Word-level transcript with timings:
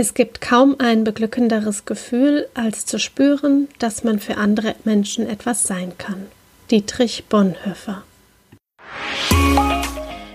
Es 0.00 0.14
gibt 0.14 0.40
kaum 0.40 0.76
ein 0.78 1.02
beglückenderes 1.02 1.84
Gefühl, 1.84 2.46
als 2.54 2.86
zu 2.86 3.00
spüren, 3.00 3.66
dass 3.80 4.04
man 4.04 4.20
für 4.20 4.36
andere 4.36 4.76
Menschen 4.84 5.28
etwas 5.28 5.64
sein 5.64 5.90
kann. 5.98 6.28
Dietrich 6.70 7.24
Bonhoeffer. 7.28 8.04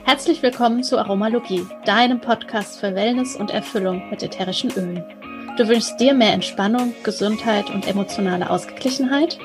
Herzlich 0.04 0.44
willkommen 0.44 0.84
zu 0.84 0.98
Aromalogie, 0.98 1.66
deinem 1.86 2.20
Podcast 2.20 2.82
für 2.82 2.94
Wellness 2.94 3.38
und 3.38 3.52
Erfüllung 3.52 4.10
mit 4.10 4.22
ätherischen 4.22 4.70
Ölen. 4.72 5.02
Du 5.58 5.66
wünschst 5.66 5.98
dir 5.98 6.14
mehr 6.14 6.34
Entspannung, 6.34 6.94
Gesundheit 7.04 7.70
und 7.70 7.88
emotionale 7.88 8.50
Ausgeglichenheit? 8.50 9.40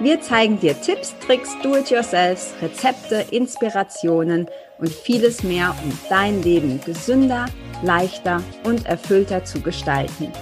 Wir 0.00 0.18
zeigen 0.22 0.58
dir 0.60 0.80
Tipps, 0.80 1.14
Tricks, 1.26 1.50
Do-it-yourselfs, 1.62 2.54
Rezepte, 2.62 3.26
Inspirationen 3.30 4.48
und 4.78 4.90
vieles 4.90 5.42
mehr, 5.42 5.74
um 5.82 5.98
dein 6.08 6.42
Leben 6.42 6.80
gesünder, 6.84 7.46
leichter 7.82 8.42
und 8.64 8.86
erfüllter 8.86 9.44
zu 9.44 9.60
gestalten. 9.60 10.32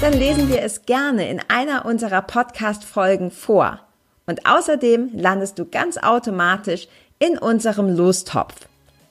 dann 0.06 0.20
lesen 0.20 0.50
wir 0.50 0.62
es 0.62 0.86
gerne 0.86 1.28
in 1.32 1.42
einer 1.48 1.84
unserer 1.84 2.22
Podcast-Folgen 2.22 3.32
vor. 3.32 3.80
Und 4.28 4.46
außerdem 4.46 5.10
landest 5.16 5.58
du 5.58 5.66
ganz 5.66 5.98
automatisch 5.98 6.88
in 7.18 7.40
unserem 7.40 7.90
Lostopf. 7.90 8.54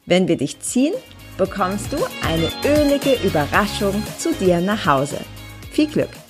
Wenn 0.07 0.29
wir 0.29 0.37
dich 0.37 0.61
ziehen, 0.61 0.95
bekommst 1.37 1.93
du 1.93 1.97
eine 2.25 2.49
ölige 2.65 3.15
Überraschung 3.27 4.05
zu 4.19 4.33
dir 4.35 4.61
nach 4.61 4.87
Hause. 4.87 5.19
Viel 5.73 5.89
Glück! 5.89 6.24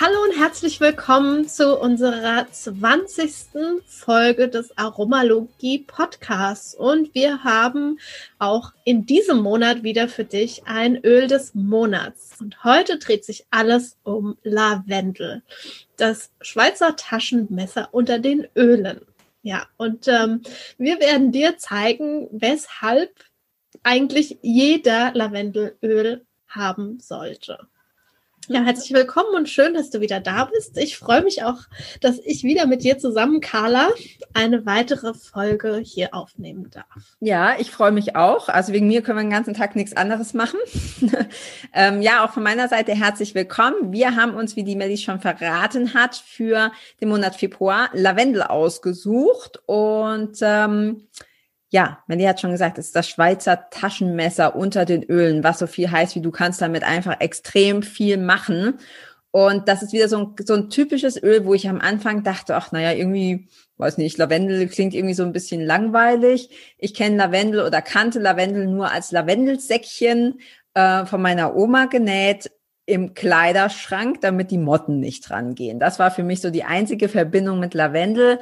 Hallo 0.00 0.24
und 0.24 0.36
herzlich 0.36 0.80
willkommen 0.80 1.46
zu 1.46 1.78
unserer 1.78 2.50
20. 2.50 3.80
Folge 3.86 4.48
des 4.48 4.76
Aromalogie 4.76 5.84
Podcasts. 5.86 6.74
Und 6.74 7.14
wir 7.14 7.44
haben 7.44 8.00
auch 8.40 8.72
in 8.84 9.06
diesem 9.06 9.38
Monat 9.38 9.84
wieder 9.84 10.08
für 10.08 10.24
dich 10.24 10.66
ein 10.66 10.96
Öl 11.04 11.28
des 11.28 11.54
Monats. 11.54 12.40
Und 12.40 12.64
heute 12.64 12.98
dreht 12.98 13.24
sich 13.24 13.46
alles 13.52 13.96
um 14.02 14.36
Lavendel, 14.42 15.44
das 15.96 16.32
Schweizer 16.40 16.96
Taschenmesser 16.96 17.88
unter 17.92 18.18
den 18.18 18.48
Ölen. 18.56 19.00
Ja, 19.42 19.68
und 19.76 20.08
ähm, 20.08 20.42
wir 20.76 20.98
werden 20.98 21.30
dir 21.30 21.56
zeigen, 21.56 22.26
weshalb 22.32 23.12
eigentlich 23.84 24.38
jeder 24.42 25.12
Lavendelöl 25.14 26.26
haben 26.48 26.98
sollte. 26.98 27.68
Ja, 28.48 28.62
herzlich 28.62 28.92
willkommen 28.92 29.34
und 29.34 29.48
schön, 29.48 29.72
dass 29.72 29.88
du 29.88 30.00
wieder 30.00 30.20
da 30.20 30.44
bist. 30.44 30.76
Ich 30.76 30.98
freue 30.98 31.22
mich 31.22 31.44
auch, 31.44 31.60
dass 32.02 32.18
ich 32.18 32.42
wieder 32.42 32.66
mit 32.66 32.84
dir 32.84 32.98
zusammen, 32.98 33.40
Carla, 33.40 33.88
eine 34.34 34.66
weitere 34.66 35.14
Folge 35.14 35.80
hier 35.82 36.12
aufnehmen 36.12 36.68
darf. 36.70 37.16
Ja, 37.20 37.54
ich 37.58 37.70
freue 37.70 37.92
mich 37.92 38.16
auch. 38.16 38.50
Also 38.50 38.74
wegen 38.74 38.86
mir 38.86 39.00
können 39.00 39.18
wir 39.18 39.22
den 39.22 39.30
ganzen 39.30 39.54
Tag 39.54 39.76
nichts 39.76 39.96
anderes 39.96 40.34
machen. 40.34 40.58
ähm, 41.72 42.02
ja, 42.02 42.22
auch 42.22 42.32
von 42.32 42.42
meiner 42.42 42.68
Seite 42.68 42.92
herzlich 42.92 43.34
willkommen. 43.34 43.92
Wir 43.92 44.14
haben 44.14 44.34
uns, 44.34 44.56
wie 44.56 44.64
die 44.64 44.76
Melli 44.76 44.98
schon 44.98 45.20
verraten 45.20 45.94
hat, 45.94 46.14
für 46.16 46.70
den 47.00 47.08
Monat 47.08 47.36
Februar 47.36 47.88
Lavendel 47.94 48.42
ausgesucht 48.42 49.62
und 49.64 50.36
ähm, 50.42 51.06
ja, 51.74 51.98
Melly 52.06 52.22
hat 52.22 52.40
schon 52.40 52.52
gesagt, 52.52 52.78
es 52.78 52.86
ist 52.86 52.94
das 52.94 53.08
Schweizer 53.08 53.68
Taschenmesser 53.68 54.54
unter 54.54 54.84
den 54.84 55.02
Ölen, 55.02 55.42
was 55.42 55.58
so 55.58 55.66
viel 55.66 55.90
heißt, 55.90 56.14
wie 56.14 56.20
du 56.20 56.30
kannst 56.30 56.62
damit 56.62 56.84
einfach 56.84 57.16
extrem 57.18 57.82
viel 57.82 58.16
machen. 58.16 58.78
Und 59.32 59.66
das 59.66 59.82
ist 59.82 59.92
wieder 59.92 60.08
so 60.08 60.18
ein, 60.18 60.34
so 60.44 60.54
ein 60.54 60.70
typisches 60.70 61.20
Öl, 61.20 61.44
wo 61.44 61.52
ich 61.52 61.68
am 61.68 61.80
Anfang 61.80 62.22
dachte, 62.22 62.54
ach, 62.54 62.70
naja, 62.70 62.92
irgendwie, 62.92 63.48
weiß 63.78 63.98
nicht, 63.98 64.18
Lavendel 64.18 64.68
klingt 64.68 64.94
irgendwie 64.94 65.14
so 65.14 65.24
ein 65.24 65.32
bisschen 65.32 65.62
langweilig. 65.66 66.50
Ich 66.78 66.94
kenne 66.94 67.16
Lavendel 67.16 67.66
oder 67.66 67.82
kannte 67.82 68.20
Lavendel 68.20 68.68
nur 68.68 68.92
als 68.92 69.10
Lavendelsäckchen 69.10 70.38
äh, 70.74 71.06
von 71.06 71.20
meiner 71.20 71.56
Oma 71.56 71.86
genäht 71.86 72.52
im 72.86 73.14
Kleiderschrank, 73.14 74.20
damit 74.20 74.52
die 74.52 74.58
Motten 74.58 75.00
nicht 75.00 75.28
dran 75.28 75.56
gehen. 75.56 75.80
Das 75.80 75.98
war 75.98 76.12
für 76.12 76.22
mich 76.22 76.40
so 76.40 76.50
die 76.50 76.62
einzige 76.62 77.08
Verbindung 77.08 77.58
mit 77.58 77.74
Lavendel. 77.74 78.38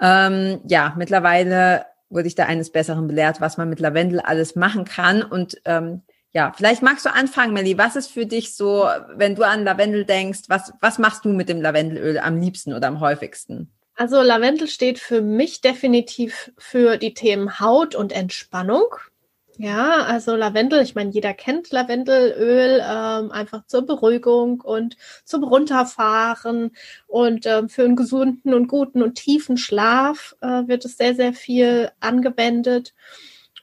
Ähm, 0.00 0.62
ja, 0.66 0.94
mittlerweile 0.98 1.86
wurde 2.12 2.28
ich 2.28 2.34
da 2.34 2.44
eines 2.44 2.70
Besseren 2.70 3.08
belehrt, 3.08 3.40
was 3.40 3.56
man 3.56 3.68
mit 3.68 3.80
Lavendel 3.80 4.20
alles 4.20 4.54
machen 4.54 4.84
kann. 4.84 5.22
Und 5.22 5.60
ähm, 5.64 6.02
ja, 6.32 6.52
vielleicht 6.56 6.82
magst 6.82 7.04
du 7.04 7.12
anfangen, 7.12 7.52
Melly. 7.52 7.76
Was 7.78 7.96
ist 7.96 8.10
für 8.10 8.26
dich 8.26 8.54
so, 8.54 8.86
wenn 9.14 9.34
du 9.34 9.42
an 9.42 9.64
Lavendel 9.64 10.04
denkst, 10.04 10.42
was, 10.48 10.72
was 10.80 10.98
machst 10.98 11.24
du 11.24 11.30
mit 11.30 11.48
dem 11.48 11.60
Lavendelöl 11.60 12.18
am 12.18 12.40
liebsten 12.40 12.72
oder 12.72 12.88
am 12.88 13.00
häufigsten? 13.00 13.70
Also 13.94 14.22
Lavendel 14.22 14.68
steht 14.68 14.98
für 14.98 15.20
mich 15.20 15.60
definitiv 15.60 16.52
für 16.58 16.96
die 16.96 17.14
Themen 17.14 17.60
Haut 17.60 17.94
und 17.94 18.12
Entspannung. 18.12 18.86
Ja, 19.62 20.02
also 20.06 20.34
Lavendel, 20.34 20.82
ich 20.82 20.96
meine, 20.96 21.10
jeder 21.12 21.34
kennt 21.34 21.70
Lavendelöl, 21.70 22.82
ähm, 22.84 23.30
einfach 23.30 23.64
zur 23.66 23.86
Beruhigung 23.86 24.60
und 24.60 24.96
zum 25.24 25.44
Runterfahren 25.44 26.72
und 27.06 27.46
ähm, 27.46 27.68
für 27.68 27.84
einen 27.84 27.94
gesunden 27.94 28.54
und 28.54 28.66
guten 28.66 29.04
und 29.04 29.14
tiefen 29.14 29.56
Schlaf 29.56 30.34
äh, 30.40 30.66
wird 30.66 30.84
es 30.84 30.96
sehr, 30.96 31.14
sehr 31.14 31.32
viel 31.32 31.92
angewendet. 32.00 32.92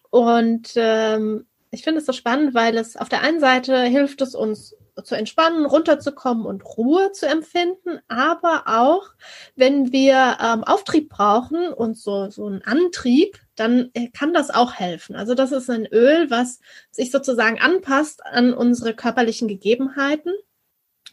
Und 0.10 0.72
ähm, 0.78 1.46
ich 1.70 1.84
finde 1.84 2.00
es 2.00 2.06
so 2.06 2.14
spannend, 2.14 2.54
weil 2.54 2.78
es 2.78 2.96
auf 2.96 3.10
der 3.10 3.22
einen 3.22 3.42
Seite 3.42 3.82
hilft 3.82 4.22
es 4.22 4.36
uns 4.36 4.78
zu 5.04 5.16
entspannen, 5.16 5.66
runterzukommen 5.66 6.46
und 6.46 6.64
Ruhe 6.78 7.12
zu 7.12 7.28
empfinden, 7.28 8.00
aber 8.08 8.64
auch, 8.68 9.10
wenn 9.58 9.92
wir 9.92 10.38
ähm, 10.42 10.64
Auftrieb 10.64 11.10
brauchen 11.10 11.74
und 11.74 11.98
so, 11.98 12.30
so 12.30 12.46
einen 12.46 12.62
Antrieb, 12.62 13.38
dann 13.60 13.90
äh, 13.94 14.08
kann 14.10 14.34
das 14.34 14.50
auch 14.50 14.74
helfen. 14.74 15.16
Also 15.16 15.36
das 15.36 15.52
ist 15.52 15.70
ein 15.70 15.86
Öl, 15.86 16.30
was 16.30 16.60
sich 16.92 17.12
sozusagen 17.12 17.60
anpasst 17.60 18.26
an 18.26 18.54
unsere 18.54 18.94
körperlichen 18.94 19.48
Gegebenheiten. 19.48 20.34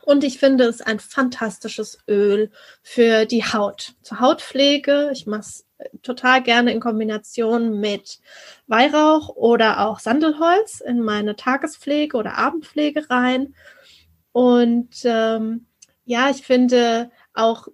Und 0.04 0.22
ich 0.22 0.38
finde 0.38 0.64
es 0.64 0.80
ein 0.80 1.00
fantastisches 1.00 1.98
Öl 2.08 2.50
für 2.82 3.24
die 3.24 3.44
Haut. 3.44 3.94
Zur 4.02 4.20
Hautpflege. 4.20 5.10
Ich 5.12 5.26
mache 5.26 5.40
es 5.40 5.66
äh, 5.78 5.88
total 6.02 6.42
gerne 6.42 6.72
in 6.72 6.80
Kombination 6.80 7.80
mit 7.80 8.20
Weihrauch 8.68 9.30
oder 9.30 9.86
auch 9.86 9.98
Sandelholz 9.98 10.80
in 10.80 11.00
meine 11.00 11.34
Tagespflege 11.34 12.16
oder 12.16 12.38
Abendpflege 12.38 13.10
rein. 13.10 13.54
Und 14.32 15.00
ähm, 15.04 15.66
ja, 16.04 16.30
ich 16.30 16.42
finde 16.42 17.10
auch 17.34 17.68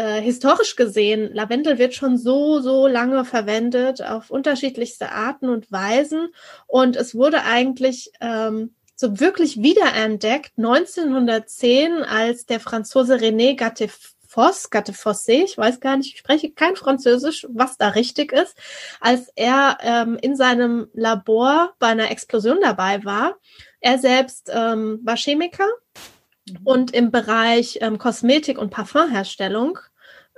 äh, 0.00 0.22
historisch 0.22 0.76
gesehen, 0.76 1.30
Lavendel 1.34 1.78
wird 1.78 1.94
schon 1.94 2.16
so, 2.16 2.60
so 2.60 2.86
lange 2.86 3.26
verwendet 3.26 4.02
auf 4.02 4.30
unterschiedlichste 4.30 5.12
Arten 5.12 5.50
und 5.50 5.70
Weisen. 5.70 6.28
Und 6.66 6.96
es 6.96 7.14
wurde 7.14 7.42
eigentlich 7.44 8.10
ähm, 8.22 8.74
so 8.96 9.20
wirklich 9.20 9.60
wiederentdeckt 9.60 10.52
1910, 10.56 12.02
als 12.02 12.46
der 12.46 12.60
Franzose 12.60 13.16
René 13.16 13.54
Voss, 14.26 14.70
Gattefossé, 14.70 15.44
ich 15.44 15.58
weiß 15.58 15.80
gar 15.80 15.98
nicht, 15.98 16.14
ich 16.14 16.20
spreche 16.20 16.50
kein 16.50 16.76
Französisch, 16.76 17.46
was 17.50 17.76
da 17.76 17.88
richtig 17.88 18.32
ist, 18.32 18.56
als 19.00 19.28
er 19.34 19.76
ähm, 19.82 20.16
in 20.22 20.34
seinem 20.34 20.88
Labor 20.94 21.74
bei 21.78 21.88
einer 21.88 22.10
Explosion 22.10 22.58
dabei 22.62 23.04
war. 23.04 23.36
Er 23.80 23.98
selbst 23.98 24.50
ähm, 24.50 25.00
war 25.02 25.16
Chemiker 25.16 25.66
mhm. 26.48 26.58
und 26.64 26.94
im 26.94 27.10
Bereich 27.10 27.78
ähm, 27.82 27.98
Kosmetik 27.98 28.56
und 28.56 28.70
Parfumherstellung 28.70 29.78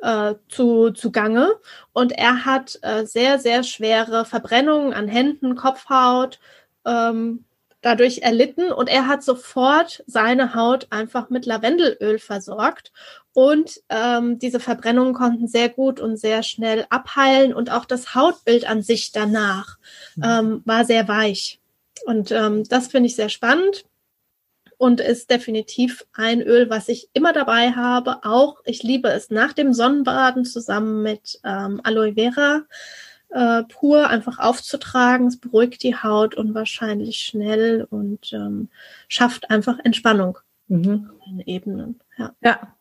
äh, 0.03 0.35
zu, 0.49 0.91
zugange. 0.91 1.53
Und 1.93 2.13
er 2.13 2.45
hat 2.45 2.79
äh, 2.83 3.07
sehr, 3.07 3.39
sehr 3.39 3.63
schwere 3.63 4.25
Verbrennungen 4.25 4.93
an 4.93 5.09
Händen, 5.09 5.55
Kopfhaut 5.55 6.41
ähm, 6.85 7.45
dadurch 7.81 8.19
erlitten. 8.19 8.73
Und 8.73 8.89
er 8.89 9.07
hat 9.07 9.23
sofort 9.23 10.05
seine 10.07 10.55
Haut 10.55 10.89
einfach 10.91 11.31
mit 11.31 11.47
Lavendelöl 11.47 12.19
versorgt. 12.19 12.93
Und 13.33 13.81
ähm, 13.89 14.39
diese 14.39 14.61
Verbrennungen 14.61 15.15
konnten 15.15 15.49
sehr 15.49 15.69
gut 15.69 16.01
und 16.01 16.19
sehr 16.19 16.43
schnell 16.43 16.85
abheilen. 16.91 17.55
Und 17.55 17.71
auch 17.71 17.85
das 17.85 18.15
Hautbild 18.15 18.69
an 18.69 18.83
sich 18.83 19.13
danach 19.13 19.79
mhm. 20.17 20.25
ähm, 20.25 20.63
war 20.65 20.85
sehr 20.85 21.09
weich. 21.09 21.61
Und 22.05 22.33
ähm, 22.33 22.65
das 22.69 22.89
finde 22.89 23.07
ich 23.07 23.17
sehr 23.17 23.29
spannend 23.29 23.85
und 24.83 25.01
ist 25.01 25.31
definitiv 25.31 26.05
ein 26.13 26.43
Öl, 26.43 26.69
was 26.69 26.89
ich 26.89 27.09
immer 27.13 27.33
dabei 27.33 27.71
habe. 27.71 28.25
Auch 28.25 28.57
ich 28.65 28.83
liebe 28.83 29.11
es 29.11 29.31
nach 29.31 29.53
dem 29.53 29.73
Sonnenbaden 29.73 30.45
zusammen 30.45 31.05
mit 31.05 31.39
ähm, 31.45 31.81
Aloe 31.85 32.15
Vera 32.15 32.63
äh, 33.29 33.63
pur 33.63 34.09
einfach 34.09 34.41
aufzutragen. 34.41 35.29
Es 35.29 35.39
beruhigt 35.39 35.85
die 35.85 35.95
Haut 35.95 36.35
unwahrscheinlich 36.35 37.21
schnell 37.21 37.87
und 37.91 38.33
ähm, 38.33 38.71
schafft 39.07 39.51
einfach 39.51 39.79
Entspannung 39.85 40.39
mhm. 40.67 41.13
in 41.29 41.39
Ebenen. 41.47 42.01
Ja. 42.19 42.35
ja, 42.41 42.75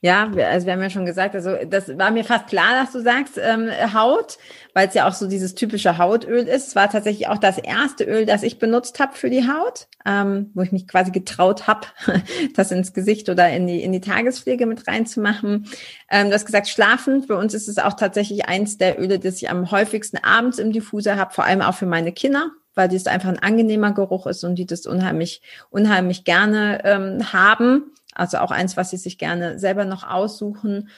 ja, 0.00 0.30
also 0.30 0.66
wir 0.66 0.74
haben 0.74 0.82
ja 0.82 0.90
schon 0.90 1.06
gesagt, 1.06 1.34
also 1.34 1.56
das 1.68 1.96
war 1.96 2.10
mir 2.10 2.24
fast 2.24 2.48
klar, 2.48 2.80
dass 2.80 2.92
du 2.92 3.00
sagst 3.00 3.38
ähm, 3.42 3.70
Haut, 3.94 4.36
weil 4.74 4.88
es 4.88 4.94
ja 4.94 5.08
auch 5.08 5.14
so 5.14 5.26
dieses 5.26 5.54
typische 5.54 5.96
Hautöl 5.96 6.46
ist. 6.46 6.68
Es 6.68 6.76
war 6.76 6.90
tatsächlich 6.90 7.28
auch 7.28 7.38
das 7.38 7.56
erste 7.56 8.04
Öl, 8.04 8.26
das 8.26 8.42
ich 8.42 8.58
benutzt 8.58 9.00
habe 9.00 9.14
für 9.14 9.30
die 9.30 9.48
Haut, 9.48 9.88
ähm, 10.04 10.50
wo 10.54 10.62
ich 10.62 10.70
mich 10.70 10.86
quasi 10.86 11.12
getraut 11.12 11.66
habe, 11.66 11.86
das 12.54 12.72
ins 12.72 12.92
Gesicht 12.92 13.30
oder 13.30 13.48
in 13.48 13.66
die 13.66 13.82
in 13.82 13.92
die 13.92 14.02
Tagespflege 14.02 14.66
mit 14.66 14.86
reinzumachen. 14.86 15.66
Ähm, 16.10 16.28
du 16.28 16.34
hast 16.34 16.46
gesagt, 16.46 16.68
schlafen. 16.68 17.22
Für 17.22 17.36
uns 17.36 17.54
ist 17.54 17.68
es 17.68 17.78
auch 17.78 17.94
tatsächlich 17.94 18.46
eins 18.46 18.76
der 18.76 19.00
Öle, 19.00 19.18
das 19.18 19.36
ich 19.36 19.48
am 19.48 19.70
häufigsten 19.70 20.18
abends 20.18 20.58
im 20.58 20.72
Diffuser 20.72 21.16
habe, 21.16 21.32
vor 21.32 21.44
allem 21.44 21.62
auch 21.62 21.74
für 21.74 21.86
meine 21.86 22.12
Kinder 22.12 22.50
weil 22.76 22.88
dies 22.88 23.06
einfach 23.06 23.30
ein 23.30 23.38
angenehmer 23.38 23.92
Geruch 23.92 24.26
ist 24.26 24.44
und 24.44 24.56
die 24.56 24.66
das 24.66 24.86
unheimlich, 24.86 25.40
unheimlich 25.70 26.24
gerne 26.24 26.82
ähm, 26.84 27.32
haben. 27.32 27.94
Also 28.16 28.38
auch 28.38 28.50
eins, 28.50 28.76
was 28.76 28.90
sie 28.90 28.96
sich 28.96 29.18
gerne 29.18 29.58
selber 29.58 29.84
noch 29.84 30.08
aussuchen. 30.08 30.88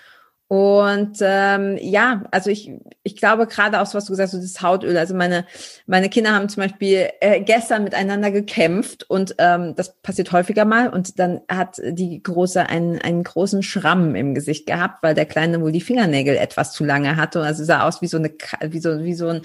Und 0.48 1.18
ähm, 1.20 1.76
ja, 1.78 2.24
also 2.30 2.48
ich, 2.48 2.72
ich 3.02 3.16
glaube 3.16 3.46
gerade 3.46 3.82
auch 3.82 3.86
so, 3.86 3.98
was 3.98 4.06
du 4.06 4.12
gesagt 4.12 4.32
hast, 4.32 4.32
so 4.32 4.40
das 4.40 4.62
Hautöl. 4.62 4.96
Also 4.96 5.14
meine, 5.14 5.44
meine 5.86 6.08
Kinder 6.08 6.32
haben 6.32 6.48
zum 6.48 6.62
Beispiel 6.62 7.10
äh, 7.20 7.42
gestern 7.42 7.84
miteinander 7.84 8.30
gekämpft 8.30 9.04
und 9.10 9.34
ähm, 9.36 9.74
das 9.76 10.00
passiert 10.00 10.32
häufiger 10.32 10.64
mal. 10.64 10.88
Und 10.88 11.18
dann 11.18 11.42
hat 11.50 11.76
die 11.84 12.22
Große 12.22 12.66
einen, 12.66 12.98
einen 12.98 13.24
großen 13.24 13.62
Schramm 13.62 14.14
im 14.14 14.34
Gesicht 14.34 14.66
gehabt, 14.66 15.02
weil 15.02 15.14
der 15.14 15.26
Kleine 15.26 15.60
wohl 15.60 15.70
die 15.70 15.82
Fingernägel 15.82 16.36
etwas 16.38 16.72
zu 16.72 16.82
lange 16.82 17.16
hatte. 17.16 17.42
Also 17.42 17.62
sah 17.62 17.86
aus 17.86 18.00
wie 18.00 18.06
so 18.08 18.16
eine, 18.16 18.32
wie 18.62 18.80
so, 18.80 19.04
wie 19.04 19.14
so 19.14 19.28
ein 19.28 19.42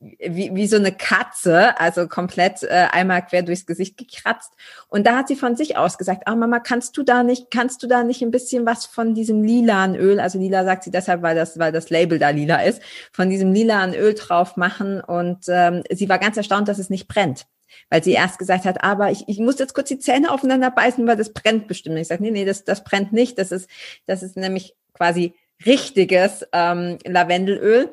wie, 0.00 0.54
wie 0.54 0.66
so 0.66 0.76
eine 0.76 0.92
Katze, 0.92 1.78
also 1.78 2.08
komplett 2.08 2.62
äh, 2.62 2.88
einmal 2.90 3.24
quer 3.24 3.42
durchs 3.42 3.66
Gesicht 3.66 3.98
gekratzt. 3.98 4.54
Und 4.88 5.06
da 5.06 5.16
hat 5.16 5.28
sie 5.28 5.36
von 5.36 5.56
sich 5.56 5.76
aus 5.76 5.98
gesagt, 5.98 6.22
ah 6.26 6.34
Mama, 6.34 6.58
kannst 6.58 6.96
du 6.96 7.02
da 7.02 7.22
nicht, 7.22 7.50
kannst 7.50 7.82
du 7.82 7.86
da 7.86 8.02
nicht 8.02 8.22
ein 8.22 8.30
bisschen 8.30 8.64
was 8.64 8.86
von 8.86 9.14
diesem 9.14 9.42
lilanen 9.42 9.96
Öl, 9.96 10.18
also 10.18 10.38
lila 10.38 10.64
sagt 10.64 10.84
sie 10.84 10.90
deshalb, 10.90 11.22
weil 11.22 11.36
das, 11.36 11.58
weil 11.58 11.72
das 11.72 11.90
Label 11.90 12.18
da 12.18 12.30
lila 12.30 12.62
ist, 12.62 12.80
von 13.12 13.28
diesem 13.28 13.52
lilanen 13.52 13.94
Öl 13.94 14.14
drauf 14.14 14.56
machen. 14.56 15.00
Und 15.02 15.44
ähm, 15.48 15.82
sie 15.90 16.08
war 16.08 16.18
ganz 16.18 16.36
erstaunt, 16.36 16.68
dass 16.68 16.78
es 16.78 16.90
nicht 16.90 17.06
brennt. 17.06 17.46
Weil 17.88 18.02
sie 18.02 18.12
erst 18.12 18.38
gesagt 18.38 18.64
hat, 18.64 18.82
aber 18.82 19.10
ich, 19.10 19.28
ich 19.28 19.38
muss 19.38 19.58
jetzt 19.58 19.74
kurz 19.74 19.88
die 19.88 19.98
Zähne 19.98 20.32
aufeinander 20.32 20.70
beißen, 20.70 21.06
weil 21.06 21.16
das 21.16 21.32
brennt 21.32 21.68
bestimmt. 21.68 21.98
ich 21.98 22.08
sage, 22.08 22.22
nee, 22.22 22.30
nee, 22.30 22.44
das, 22.44 22.64
das 22.64 22.84
brennt 22.84 23.12
nicht. 23.12 23.38
Das 23.38 23.52
ist, 23.52 23.68
das 24.06 24.22
ist 24.22 24.36
nämlich 24.36 24.74
quasi 24.94 25.34
richtiges 25.66 26.46
ähm, 26.52 26.98
Lavendelöl 27.04 27.90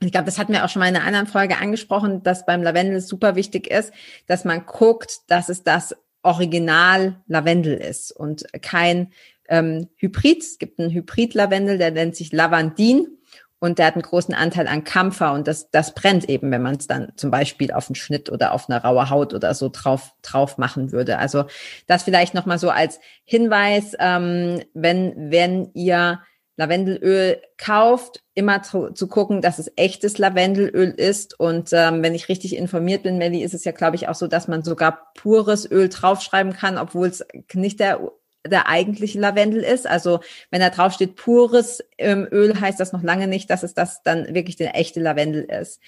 ich 0.00 0.12
glaube, 0.12 0.26
das 0.26 0.38
hatten 0.38 0.52
wir 0.52 0.64
auch 0.64 0.68
schon 0.68 0.80
mal 0.80 0.88
in 0.88 0.96
einer 0.96 1.06
anderen 1.06 1.26
Folge 1.26 1.56
angesprochen, 1.58 2.22
dass 2.22 2.44
beim 2.44 2.62
Lavendel 2.62 3.00
super 3.00 3.34
wichtig 3.34 3.68
ist, 3.68 3.92
dass 4.26 4.44
man 4.44 4.66
guckt, 4.66 5.20
dass 5.28 5.48
es 5.48 5.62
das 5.62 5.96
Original 6.22 7.22
Lavendel 7.28 7.74
ist 7.74 8.12
und 8.12 8.44
kein 8.62 9.12
ähm, 9.48 9.88
Hybrid. 9.96 10.42
Es 10.42 10.58
gibt 10.58 10.78
einen 10.80 10.90
Hybrid-Lavendel, 10.90 11.78
der 11.78 11.92
nennt 11.92 12.16
sich 12.16 12.32
Lavandin 12.32 13.16
und 13.58 13.78
der 13.78 13.86
hat 13.86 13.94
einen 13.94 14.02
großen 14.02 14.34
Anteil 14.34 14.66
an 14.66 14.84
Kampfer 14.84 15.32
und 15.32 15.48
das, 15.48 15.70
das 15.70 15.94
brennt 15.94 16.28
eben, 16.28 16.50
wenn 16.50 16.62
man 16.62 16.76
es 16.76 16.86
dann 16.86 17.12
zum 17.16 17.30
Beispiel 17.30 17.72
auf 17.72 17.88
einen 17.88 17.94
Schnitt 17.94 18.30
oder 18.30 18.52
auf 18.52 18.68
eine 18.68 18.82
raue 18.82 19.08
Haut 19.08 19.32
oder 19.32 19.54
so 19.54 19.70
drauf, 19.72 20.12
drauf 20.20 20.58
machen 20.58 20.92
würde. 20.92 21.18
Also 21.18 21.44
das 21.86 22.02
vielleicht 22.02 22.34
nochmal 22.34 22.58
so 22.58 22.70
als 22.70 23.00
Hinweis, 23.24 23.94
ähm, 23.98 24.62
wenn, 24.74 25.30
wenn 25.30 25.70
ihr 25.74 26.20
Lavendelöl 26.56 27.40
kauft, 27.58 28.20
immer 28.34 28.62
zu, 28.62 28.90
zu, 28.90 29.08
gucken, 29.08 29.42
dass 29.42 29.58
es 29.58 29.70
echtes 29.76 30.18
Lavendelöl 30.18 30.90
ist. 30.90 31.38
Und 31.38 31.70
ähm, 31.72 32.02
wenn 32.02 32.14
ich 32.14 32.28
richtig 32.28 32.56
informiert 32.56 33.02
bin, 33.02 33.18
Melly, 33.18 33.42
ist 33.42 33.54
es 33.54 33.64
ja, 33.64 33.72
glaube 33.72 33.96
ich, 33.96 34.08
auch 34.08 34.14
so, 34.14 34.26
dass 34.26 34.48
man 34.48 34.62
sogar 34.62 35.12
pures 35.14 35.70
Öl 35.70 35.88
draufschreiben 35.88 36.52
kann, 36.52 36.78
obwohl 36.78 37.08
es 37.08 37.24
nicht 37.52 37.80
der 37.80 38.00
der 38.48 38.68
eigentliche 38.68 39.18
Lavendel 39.20 39.62
ist. 39.62 39.86
Also 39.86 40.20
wenn 40.50 40.60
da 40.60 40.70
drauf 40.70 40.92
steht 40.92 41.16
pures 41.16 41.82
ähm, 41.98 42.26
Öl, 42.30 42.60
heißt 42.60 42.80
das 42.80 42.92
noch 42.92 43.02
lange 43.02 43.26
nicht, 43.26 43.50
dass 43.50 43.62
es 43.62 43.74
das 43.74 44.02
dann 44.02 44.34
wirklich 44.34 44.56
der 44.56 44.76
echte 44.76 45.00
Lavendel 45.00 45.44
ist. 45.44 45.80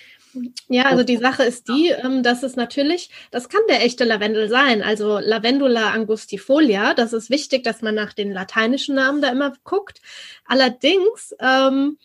Ja, 0.69 0.85
also 0.85 1.05
die 1.05 1.17
Sache 1.17 1.43
ist 1.45 1.69
die, 1.69 1.89
ähm, 1.89 2.23
dass 2.23 2.43
es 2.43 2.57
natürlich, 2.57 3.11
das 3.31 3.49
kann 3.49 3.63
der 3.69 3.85
echte 3.85 4.05
Lavendel 4.05 4.49
sein, 4.49 4.83
also 4.83 5.19
Lavendula 5.19 5.91
angustifolia. 5.91 6.95
Das 6.95 7.13
ist 7.13 7.31
wichtig, 7.31 7.65
dass 7.65 7.83
man 7.83 7.95
nach 7.95 8.13
den 8.13 8.33
lateinischen 8.33 8.95
Namen 8.95 9.23
da 9.23 9.31
immer 9.31 9.55
guckt. 9.65 10.01
Allerdings, 10.45 11.35
ähm, 11.41 11.99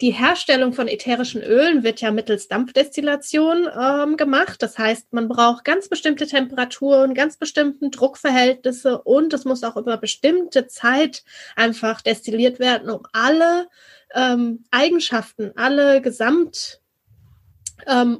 die 0.00 0.10
Herstellung 0.10 0.72
von 0.72 0.88
ätherischen 0.88 1.42
Ölen 1.42 1.84
wird 1.84 2.00
ja 2.00 2.10
mittels 2.10 2.48
Dampfdestillation 2.48 3.68
ähm, 3.78 4.16
gemacht. 4.16 4.62
Das 4.62 4.78
heißt, 4.78 5.12
man 5.12 5.28
braucht 5.28 5.64
ganz 5.64 5.88
bestimmte 5.88 6.26
Temperaturen, 6.26 7.14
ganz 7.14 7.36
bestimmten 7.36 7.90
Druckverhältnisse 7.90 9.00
und 9.02 9.32
es 9.32 9.44
muss 9.44 9.62
auch 9.62 9.76
über 9.76 9.96
bestimmte 9.96 10.66
Zeit 10.66 11.22
einfach 11.54 12.00
destilliert 12.00 12.58
werden, 12.58 12.90
um 12.90 13.06
alle 13.12 13.68
ähm, 14.14 14.64
Eigenschaften, 14.70 15.52
alle 15.56 16.00
Gesamt 16.00 16.80
ähm, 17.86 18.18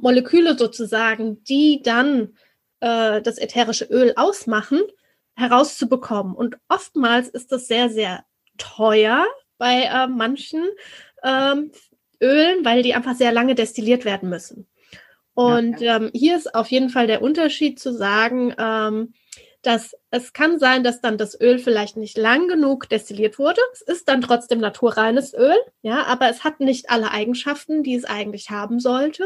sozusagen, 0.57 1.43
die 1.43 1.81
dann 1.83 2.35
äh, 2.79 3.21
das 3.21 3.37
ätherische 3.37 3.85
Öl 3.85 4.13
ausmachen, 4.15 4.81
herauszubekommen. 5.35 6.35
Und 6.35 6.57
oftmals 6.69 7.27
ist 7.27 7.51
das 7.51 7.67
sehr, 7.67 7.89
sehr 7.89 8.23
teuer 8.57 9.25
bei 9.57 9.83
äh, 9.83 10.07
manchen 10.07 10.63
ähm, 11.25 11.71
Ölen, 12.21 12.63
weil 12.63 12.83
die 12.83 12.93
einfach 12.93 13.15
sehr 13.15 13.31
lange 13.31 13.55
destilliert 13.55 14.05
werden 14.05 14.29
müssen. 14.29 14.67
Und 15.33 15.81
ja, 15.81 15.87
ja. 15.87 15.95
Ähm, 15.97 16.11
hier 16.13 16.37
ist 16.37 16.55
auf 16.55 16.67
jeden 16.71 16.89
Fall 16.89 17.07
der 17.07 17.21
Unterschied 17.21 17.79
zu 17.79 17.93
sagen, 17.93 18.53
ähm, 18.57 19.13
dass 19.61 19.95
es 20.11 20.31
kann 20.31 20.59
sein, 20.59 20.83
dass 20.83 21.01
dann 21.01 21.17
das 21.17 21.39
Öl 21.39 21.57
vielleicht 21.59 21.97
nicht 21.97 22.17
lang 22.17 22.47
genug 22.47 22.87
destilliert 22.87 23.39
wurde. 23.39 23.59
Es 23.73 23.81
ist 23.81 24.07
dann 24.07 24.21
trotzdem 24.21 24.59
naturreines 24.59 25.33
Öl, 25.33 25.57
ja, 25.81 26.03
aber 26.03 26.29
es 26.29 26.43
hat 26.43 26.59
nicht 26.59 26.89
alle 26.89 27.11
Eigenschaften, 27.11 27.83
die 27.83 27.95
es 27.95 28.05
eigentlich 28.05 28.51
haben 28.51 28.79
sollte. 28.79 29.25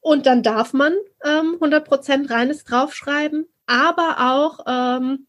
Und 0.00 0.26
dann 0.26 0.42
darf 0.42 0.72
man 0.74 0.92
ähm, 1.24 1.56
100% 1.60 2.30
reines 2.30 2.64
draufschreiben, 2.64 3.46
aber 3.66 4.16
auch 4.18 4.64
ähm, 4.66 5.26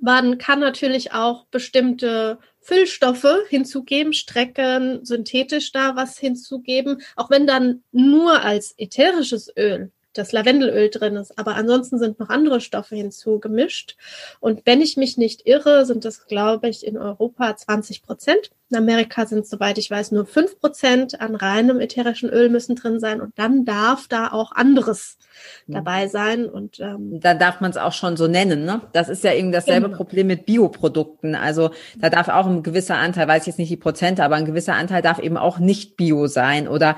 man 0.00 0.38
kann 0.38 0.60
natürlich 0.60 1.12
auch 1.12 1.46
bestimmte 1.46 2.38
Füllstoffe 2.70 3.26
hinzugeben, 3.48 4.12
Strecken, 4.12 5.04
synthetisch 5.04 5.72
da 5.72 5.96
was 5.96 6.16
hinzugeben, 6.18 7.02
auch 7.16 7.28
wenn 7.28 7.44
dann 7.44 7.82
nur 7.90 8.44
als 8.44 8.74
ätherisches 8.78 9.52
Öl 9.56 9.90
das 10.12 10.32
Lavendelöl 10.32 10.90
drin 10.90 11.16
ist. 11.16 11.38
Aber 11.38 11.54
ansonsten 11.54 11.98
sind 11.98 12.18
noch 12.18 12.28
andere 12.28 12.60
Stoffe 12.60 12.96
hinzugemischt. 12.96 13.96
Und 14.40 14.62
wenn 14.64 14.80
ich 14.80 14.96
mich 14.96 15.16
nicht 15.16 15.46
irre, 15.46 15.86
sind 15.86 16.04
das, 16.04 16.26
glaube 16.26 16.68
ich, 16.68 16.86
in 16.86 16.98
Europa 16.98 17.56
20 17.56 18.02
Prozent. 18.02 18.50
In 18.70 18.76
Amerika 18.76 19.26
sind 19.26 19.40
es, 19.40 19.50
soweit 19.50 19.78
ich 19.78 19.90
weiß, 19.90 20.12
nur 20.12 20.26
5 20.26 20.60
Prozent 20.60 21.20
an 21.20 21.34
reinem 21.34 21.80
ätherischen 21.80 22.30
Öl 22.30 22.48
müssen 22.48 22.76
drin 22.76 23.00
sein. 23.00 23.20
Und 23.20 23.38
dann 23.38 23.64
darf 23.64 24.08
da 24.08 24.32
auch 24.32 24.52
anderes 24.52 25.18
mhm. 25.66 25.74
dabei 25.74 26.08
sein. 26.08 26.46
Und 26.46 26.80
ähm, 26.80 27.20
da 27.20 27.34
darf 27.34 27.60
man 27.60 27.70
es 27.70 27.76
auch 27.76 27.92
schon 27.92 28.16
so 28.16 28.26
nennen. 28.26 28.64
Ne? 28.64 28.80
Das 28.92 29.08
ist 29.08 29.24
ja 29.24 29.32
eben 29.32 29.52
dasselbe 29.52 29.86
genau. 29.86 29.96
Problem 29.96 30.26
mit 30.26 30.46
Bioprodukten. 30.46 31.34
Also 31.34 31.70
da 31.98 32.10
darf 32.10 32.28
auch 32.28 32.46
ein 32.46 32.62
gewisser 32.62 32.96
Anteil, 32.96 33.28
weiß 33.28 33.42
ich 33.42 33.48
jetzt 33.48 33.58
nicht 33.58 33.70
die 33.70 33.76
Prozente, 33.76 34.24
aber 34.24 34.36
ein 34.36 34.44
gewisser 34.44 34.74
Anteil 34.74 35.02
darf 35.02 35.18
eben 35.18 35.36
auch 35.36 35.58
nicht 35.58 35.96
Bio 35.96 36.26
sein. 36.26 36.68
Oder 36.68 36.96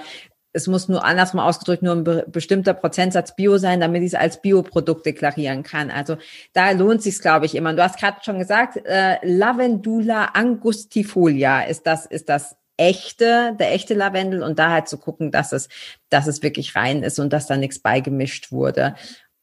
es 0.53 0.67
muss 0.67 0.89
nur 0.89 1.05
andersrum 1.05 1.41
ausgedrückt 1.41 1.83
nur 1.83 1.95
ein 1.95 2.05
be 2.05 2.25
bestimmter 2.29 2.75
Prozentsatz 2.75 3.35
Bio 3.35 3.59
sein, 3.59 3.81
damit 3.81 4.03
ich 4.03 4.09
es 4.09 4.15
als 4.15 4.41
Bioprodukt 4.43 5.07
deklarieren 5.07 5.63
kann. 5.63 5.91
Also 5.91 6.17
da 6.53 6.71
lohnt 6.73 7.03
sich 7.03 7.21
glaube 7.21 7.47
ich 7.47 7.55
immer. 7.55 7.71
Und 7.71 7.77
du 7.77 7.83
hast 7.83 7.99
gerade 7.99 8.19
schon 8.23 8.39
gesagt, 8.39 8.79
äh, 8.85 9.17
Lavendula 9.23 10.27
angustifolia 10.35 11.63
ist 11.63 11.87
das 11.87 12.07
ist 12.07 12.29
das 12.29 12.57
echte, 12.77 13.55
der 13.59 13.73
echte 13.73 13.95
Lavendel 13.95 14.43
und 14.43 14.59
da 14.59 14.71
halt 14.71 14.89
zu 14.89 14.99
gucken, 14.99 15.31
dass 15.31 15.53
es, 15.53 15.69
dass 16.09 16.27
es 16.27 16.43
wirklich 16.43 16.75
rein 16.75 17.03
ist 17.03 17.19
und 17.19 17.33
dass 17.33 17.47
da 17.47 17.57
nichts 17.57 17.79
beigemischt 17.79 18.51
wurde. 18.51 18.95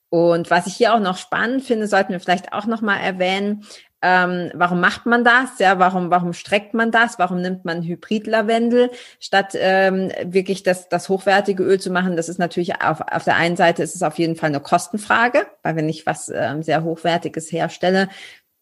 Und 0.09 0.49
was 0.49 0.65
ich 0.65 0.75
hier 0.75 0.95
auch 0.95 0.99
noch 0.99 1.17
spannend 1.17 1.63
finde, 1.63 1.87
sollten 1.87 2.11
wir 2.11 2.19
vielleicht 2.19 2.51
auch 2.51 2.65
noch 2.65 2.81
mal 2.81 2.97
erwähnen, 2.97 3.63
ähm, 4.01 4.51
warum 4.53 4.79
macht 4.79 5.06
man 5.06 5.24
das? 5.24 5.60
Ja, 5.60 5.77
warum, 5.77 6.10
warum 6.10 6.32
streckt 6.34 6.74
man 6.74 6.91
das? 6.91 7.20
Warum 7.20 7.41
nimmt 7.41 7.65
man 7.65 7.84
Hybrid-Lavendel 7.84 8.91
statt 9.20 9.53
ähm, 9.56 10.12
wirklich 10.24 10.63
das, 10.63 10.88
das 10.88 11.10
hochwertige 11.10 11.63
Öl 11.63 11.79
zu 11.79 11.89
machen? 11.89 12.15
Das 12.15 12.29
ist 12.29 12.39
natürlich 12.39 12.82
auf, 12.82 13.01
auf 13.01 13.25
der 13.25 13.36
einen 13.36 13.58
Seite 13.58 13.84
ist 13.84 13.96
es 13.96 14.03
auf 14.03 14.18
jeden 14.18 14.38
Fall 14.38 14.50
eine 14.50 14.62
Kostenfrage, 14.62 15.48
weil 15.63 15.75
wenn 15.75 15.89
ich 15.89 16.06
was 16.06 16.32
ähm, 16.34 16.63
sehr 16.63 16.84
hochwertiges 16.84 17.51
herstelle, 17.51 18.08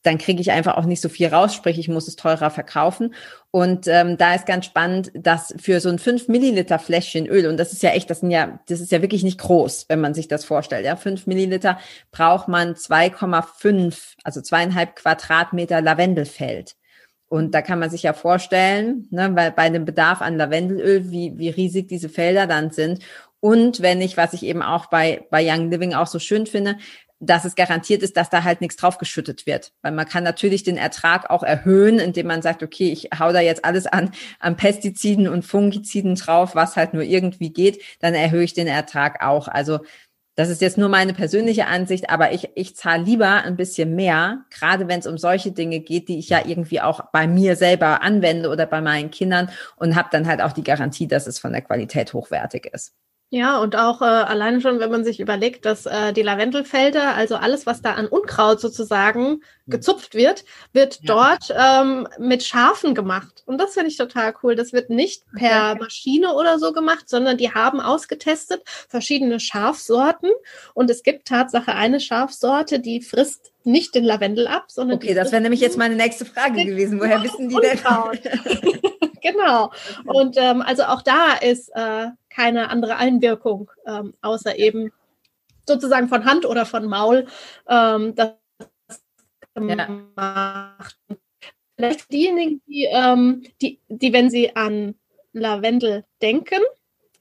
dann 0.07 0.17
kriege 0.17 0.39
ich 0.39 0.51
einfach 0.51 0.77
auch 0.77 0.85
nicht 0.85 1.01
so 1.01 1.09
viel 1.09 1.27
raus, 1.27 1.53
sprich, 1.53 1.77
ich 1.77 1.89
muss 1.89 2.07
es 2.07 2.15
teurer 2.15 2.49
verkaufen. 2.49 3.13
Und 3.51 3.87
ähm, 3.87 4.17
da 4.17 4.35
ist 4.35 4.45
ganz 4.45 4.65
spannend, 4.65 5.11
dass 5.13 5.53
für 5.59 5.81
so 5.81 5.89
ein 5.89 5.99
5 5.99 6.29
Milliliter 6.29 6.79
Fläschchen 6.79 7.27
Öl, 7.27 7.45
und 7.47 7.57
das 7.57 7.73
ist 7.73 7.83
ja 7.83 7.89
echt, 7.89 8.09
das 8.09 8.21
sind 8.21 8.31
ja, 8.31 8.59
das 8.69 8.79
ist 8.79 8.91
ja 8.91 9.01
wirklich 9.01 9.23
nicht 9.23 9.37
groß, 9.37 9.85
wenn 9.89 9.99
man 9.99 10.13
sich 10.13 10.29
das 10.29 10.45
vorstellt. 10.45 10.85
Ja, 10.85 10.95
5 10.95 11.27
Milliliter 11.27 11.77
braucht 12.11 12.47
man 12.47 12.75
2,5, 12.75 14.15
also 14.23 14.41
zweieinhalb 14.41 14.95
Quadratmeter 14.95 15.81
Lavendelfeld. 15.81 16.75
Und 17.29 17.53
da 17.53 17.61
kann 17.61 17.79
man 17.79 17.89
sich 17.89 18.03
ja 18.03 18.13
vorstellen, 18.13 19.07
ne, 19.11 19.31
weil 19.33 19.51
bei 19.51 19.69
dem 19.69 19.83
Bedarf 19.83 20.21
an 20.21 20.37
Lavendelöl, 20.37 21.11
wie, 21.11 21.37
wie 21.37 21.49
riesig 21.49 21.89
diese 21.89 22.07
Felder 22.07 22.47
dann 22.47 22.71
sind. 22.71 23.03
Und 23.41 23.81
wenn 23.81 23.99
ich, 23.99 24.15
was 24.15 24.33
ich 24.33 24.43
eben 24.43 24.61
auch 24.61 24.85
bei, 24.85 25.27
bei 25.29 25.45
Young 25.45 25.69
Living 25.69 25.93
auch 25.93 26.07
so 26.07 26.19
schön 26.19 26.47
finde, 26.47 26.77
dass 27.19 27.45
es 27.45 27.55
garantiert 27.55 28.03
ist, 28.03 28.15
dass 28.15 28.29
da 28.29 28.43
halt 28.43 28.62
nichts 28.62 28.75
draufgeschüttet 28.75 29.45
wird. 29.45 29.71
Weil 29.81 29.91
man 29.91 30.07
kann 30.07 30.24
natürlich 30.24 30.63
den 30.63 30.77
Ertrag 30.77 31.29
auch 31.29 31.43
erhöhen, 31.43 32.00
indem 32.00 32.27
man 32.27 32.41
sagt, 32.41 32.62
okay, 32.62 32.91
ich 32.91 33.09
hau 33.17 33.31
da 33.31 33.39
jetzt 33.39 33.65
alles 33.65 33.88
an, 33.88 34.12
an 34.39 34.55
Pestiziden 34.55 35.27
und 35.27 35.43
Fungiziden 35.43 36.15
drauf, 36.15 36.53
was 36.53 36.75
halt 36.75 36.93
nur 36.93 37.03
irgendwie 37.03 37.51
geht, 37.51 37.81
dann 38.00 38.13
erhöhe 38.13 38.43
ich 38.43 38.53
den 38.53 38.67
Ertrag 38.67 39.24
auch. 39.24 39.47
Also 39.47 39.79
das 40.38 40.50
ist 40.50 40.62
jetzt 40.62 40.77
nur 40.77 40.88
meine 40.88 41.15
persönliche 41.15 41.65
Ansicht, 41.65 42.12
aber 42.12 42.31
ich, 42.31 42.50
ich 42.53 42.75
zahle 42.75 43.03
lieber 43.03 43.43
ein 43.43 43.57
bisschen 43.57 43.95
mehr, 43.95 44.45
gerade 44.51 44.88
wenn 44.88 45.00
es 45.00 45.07
um 45.07 45.17
solche 45.17 45.51
Dinge 45.51 45.79
geht, 45.79 46.09
die 46.09 46.19
ich 46.19 46.29
ja 46.29 46.45
irgendwie 46.45 46.79
auch 46.79 47.01
bei 47.12 47.25
mir 47.25 47.55
selber 47.55 48.03
anwende 48.03 48.50
oder 48.50 48.67
bei 48.67 48.79
meinen 48.79 49.09
Kindern 49.09 49.50
und 49.77 49.95
habe 49.95 50.09
dann 50.12 50.27
halt 50.27 50.41
auch 50.41 50.51
die 50.51 50.63
Garantie, 50.63 51.07
dass 51.07 51.25
es 51.25 51.39
von 51.39 51.53
der 51.53 51.63
Qualität 51.63 52.13
hochwertig 52.13 52.67
ist. 52.71 52.93
Ja, 53.29 53.60
und 53.60 53.75
auch 53.75 54.01
äh, 54.01 54.05
alleine 54.05 54.62
schon, 54.62 54.79
wenn 54.79 54.89
man 54.89 55.03
sich 55.03 55.19
überlegt, 55.19 55.65
dass 55.65 55.86
äh, 55.86 56.13
die 56.13 56.22
Lavendelfelder, 56.22 57.13
also 57.13 57.36
alles, 57.36 57.65
was 57.65 57.81
da 57.81 57.93
an 57.93 58.07
Unkraut 58.07 58.62
sozusagen 58.62 59.25
hm. 59.25 59.41
gezupft 59.67 60.15
wird, 60.15 60.46
wird 60.72 61.00
ja. 61.01 61.13
dort 61.13 61.53
ähm, 61.53 62.07
mit 62.19 62.43
Schafen 62.43 62.96
gemacht. 62.96 63.43
Und 63.46 63.57
das 63.57 63.74
finde 63.74 63.89
ich 63.89 63.98
total 63.98 64.34
cool. 64.43 64.55
Das 64.55 64.72
wird 64.72 64.89
nicht 64.89 65.24
per. 65.36 65.75
Maschine 65.75 66.36
oder 66.36 66.57
so 66.57 66.72
gemacht, 66.72 67.10
sondern 67.10 67.38
die 67.38 67.53
haben 67.53 67.81
ausgetestet 67.81 68.62
verschiedene 68.65 69.41
Schafsorten. 69.41 70.29
Und 70.74 70.89
es 70.89 71.03
gibt 71.03 71.27
Tatsache 71.27 71.75
eine 71.75 72.00
Schafsorte, 72.00 72.79
die 72.79 73.01
frisst 73.01 73.51
nicht 73.65 73.93
den 73.93 74.05
Lavendel 74.05 74.48
ab, 74.48 74.65
sondern. 74.67 74.98
Okay, 74.98 75.13
das 75.13 75.34
wäre 75.34 75.41
nämlich 75.41 75.60
jetzt 75.60 75.77
meine 75.77 75.96
nächste 75.96 76.24
Frage 76.24 76.63
gewesen. 76.63 77.01
Woher 77.01 77.22
wissen 77.22 77.50
die 77.50 77.57
denn? 77.57 78.81
genau. 79.21 79.71
Und 80.05 80.38
ähm, 80.38 80.62
also 80.62 80.83
auch 80.83 81.01
da 81.01 81.33
ist 81.33 81.69
äh, 81.75 82.07
keine 82.29 82.69
andere 82.69 82.97
Einwirkung, 82.97 83.71
ähm, 83.86 84.13
außer 84.21 84.57
eben 84.57 84.91
sozusagen 85.67 86.07
von 86.07 86.25
Hand 86.25 86.45
oder 86.45 86.65
von 86.65 86.86
Maul. 86.86 87.27
Ähm, 87.67 88.15
das 88.15 88.33
gemacht. 89.55 90.97
Vielleicht 91.75 92.12
diejenigen, 92.12 92.62
die, 92.67 92.88
ähm, 92.89 93.43
die, 93.62 93.79
die, 93.88 94.13
wenn 94.13 94.29
sie 94.29 94.55
an 94.55 94.95
Lavendel 95.33 96.05
denken, 96.21 96.59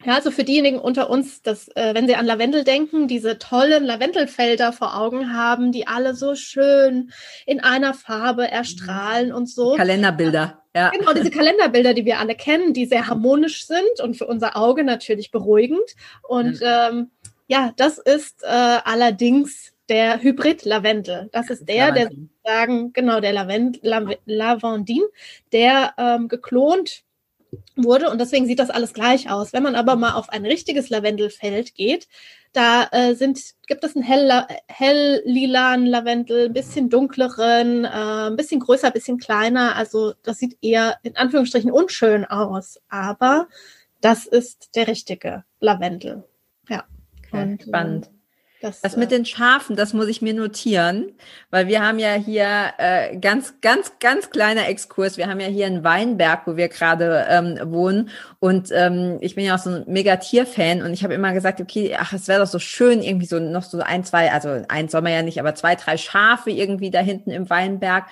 ja, 0.04 0.14
also 0.14 0.30
für 0.30 0.44
diejenigen 0.44 0.78
unter 0.78 1.10
uns, 1.10 1.42
dass, 1.42 1.68
äh, 1.74 1.94
wenn 1.94 2.06
sie 2.06 2.14
an 2.16 2.26
Lavendel 2.26 2.64
denken, 2.64 3.08
diese 3.08 3.38
tollen 3.38 3.84
Lavendelfelder 3.84 4.72
vor 4.72 4.96
Augen 4.96 5.34
haben, 5.34 5.72
die 5.72 5.86
alle 5.86 6.14
so 6.14 6.34
schön 6.34 7.10
in 7.46 7.60
einer 7.60 7.94
Farbe 7.94 8.50
erstrahlen 8.50 9.32
und 9.32 9.48
so. 9.48 9.74
Kalenderbilder. 9.74 10.62
Ja. 10.76 10.90
Genau, 10.90 11.14
diese 11.14 11.30
Kalenderbilder, 11.30 11.94
die 11.94 12.04
wir 12.04 12.18
alle 12.18 12.34
kennen, 12.34 12.74
die 12.74 12.84
sehr 12.84 13.06
harmonisch 13.06 13.66
sind 13.66 14.00
und 14.02 14.14
für 14.14 14.26
unser 14.26 14.58
Auge 14.58 14.84
natürlich 14.84 15.30
beruhigend. 15.30 15.96
Und 16.22 16.60
ja, 16.60 16.90
ähm, 16.90 17.10
ja 17.46 17.72
das 17.78 17.96
ist 17.96 18.42
äh, 18.42 18.46
allerdings 18.84 19.72
der 19.88 20.22
Hybrid-Lavendel. 20.22 21.30
Das 21.32 21.48
ist 21.48 21.66
der, 21.66 21.92
der 21.92 22.10
sozusagen, 22.10 22.92
genau, 22.92 23.20
der 23.20 23.32
Lavend, 23.32 23.78
Lav 23.82 24.18
Lavandin, 24.26 25.02
der 25.50 25.94
ähm, 25.96 26.28
geklont 26.28 27.04
wurde 27.74 28.10
und 28.10 28.20
deswegen 28.20 28.44
sieht 28.44 28.58
das 28.58 28.68
alles 28.68 28.92
gleich 28.92 29.30
aus. 29.30 29.54
Wenn 29.54 29.62
man 29.62 29.76
aber 29.76 29.96
mal 29.96 30.12
auf 30.12 30.28
ein 30.28 30.44
richtiges 30.44 30.90
Lavendelfeld 30.90 31.74
geht, 31.74 32.06
da 32.56 32.88
äh, 32.90 33.14
sind, 33.14 33.38
gibt 33.66 33.84
es 33.84 33.94
einen 33.94 34.04
hell, 34.04 34.30
hell 34.66 35.22
lilan 35.24 35.84
Lavendel, 35.84 36.46
ein 36.46 36.52
bisschen 36.52 36.88
dunkleren, 36.88 37.84
äh, 37.84 37.88
ein 37.88 38.36
bisschen 38.36 38.60
größer, 38.60 38.86
ein 38.86 38.92
bisschen 38.92 39.18
kleiner. 39.18 39.76
Also 39.76 40.14
das 40.22 40.38
sieht 40.38 40.56
eher 40.62 40.96
in 41.02 41.16
Anführungsstrichen 41.16 41.70
unschön 41.70 42.24
aus, 42.24 42.80
aber 42.88 43.48
das 44.00 44.26
ist 44.26 44.74
der 44.74 44.88
richtige 44.88 45.44
Lavendel. 45.60 46.24
Ja. 46.68 46.84
Und, 47.32 47.62
spannend. 47.62 48.10
Das, 48.66 48.80
das 48.80 48.96
mit 48.96 49.12
äh, 49.12 49.16
den 49.16 49.24
Schafen, 49.24 49.76
das 49.76 49.92
muss 49.92 50.08
ich 50.08 50.22
mir 50.22 50.34
notieren, 50.34 51.12
weil 51.50 51.68
wir 51.68 51.86
haben 51.86 52.00
ja 52.00 52.14
hier 52.14 52.72
äh, 52.78 53.16
ganz, 53.16 53.60
ganz, 53.60 53.92
ganz 54.00 54.30
kleiner 54.30 54.68
Exkurs. 54.68 55.16
Wir 55.16 55.28
haben 55.28 55.38
ja 55.38 55.46
hier 55.46 55.66
einen 55.66 55.84
Weinberg, 55.84 56.46
wo 56.46 56.56
wir 56.56 56.68
gerade 56.68 57.26
ähm, 57.28 57.60
wohnen. 57.66 58.10
Und 58.40 58.70
ähm, 58.72 59.18
ich 59.20 59.36
bin 59.36 59.44
ja 59.44 59.54
auch 59.54 59.60
so 59.60 59.70
ein 59.70 59.84
mega 59.86 60.16
Tierfan 60.16 60.82
und 60.82 60.92
ich 60.92 61.04
habe 61.04 61.14
immer 61.14 61.32
gesagt, 61.32 61.60
okay, 61.60 61.96
ach, 61.96 62.12
es 62.12 62.26
wäre 62.26 62.40
doch 62.40 62.48
so 62.48 62.58
schön, 62.58 63.02
irgendwie 63.02 63.26
so 63.26 63.38
noch 63.38 63.62
so 63.62 63.78
ein, 63.78 64.02
zwei, 64.02 64.32
also 64.32 64.64
eins 64.68 64.90
soll 64.90 65.02
man 65.02 65.12
ja 65.12 65.22
nicht, 65.22 65.38
aber 65.38 65.54
zwei, 65.54 65.76
drei 65.76 65.96
Schafe 65.96 66.50
irgendwie 66.50 66.90
da 66.90 66.98
hinten 66.98 67.30
im 67.30 67.48
Weinberg. 67.48 68.06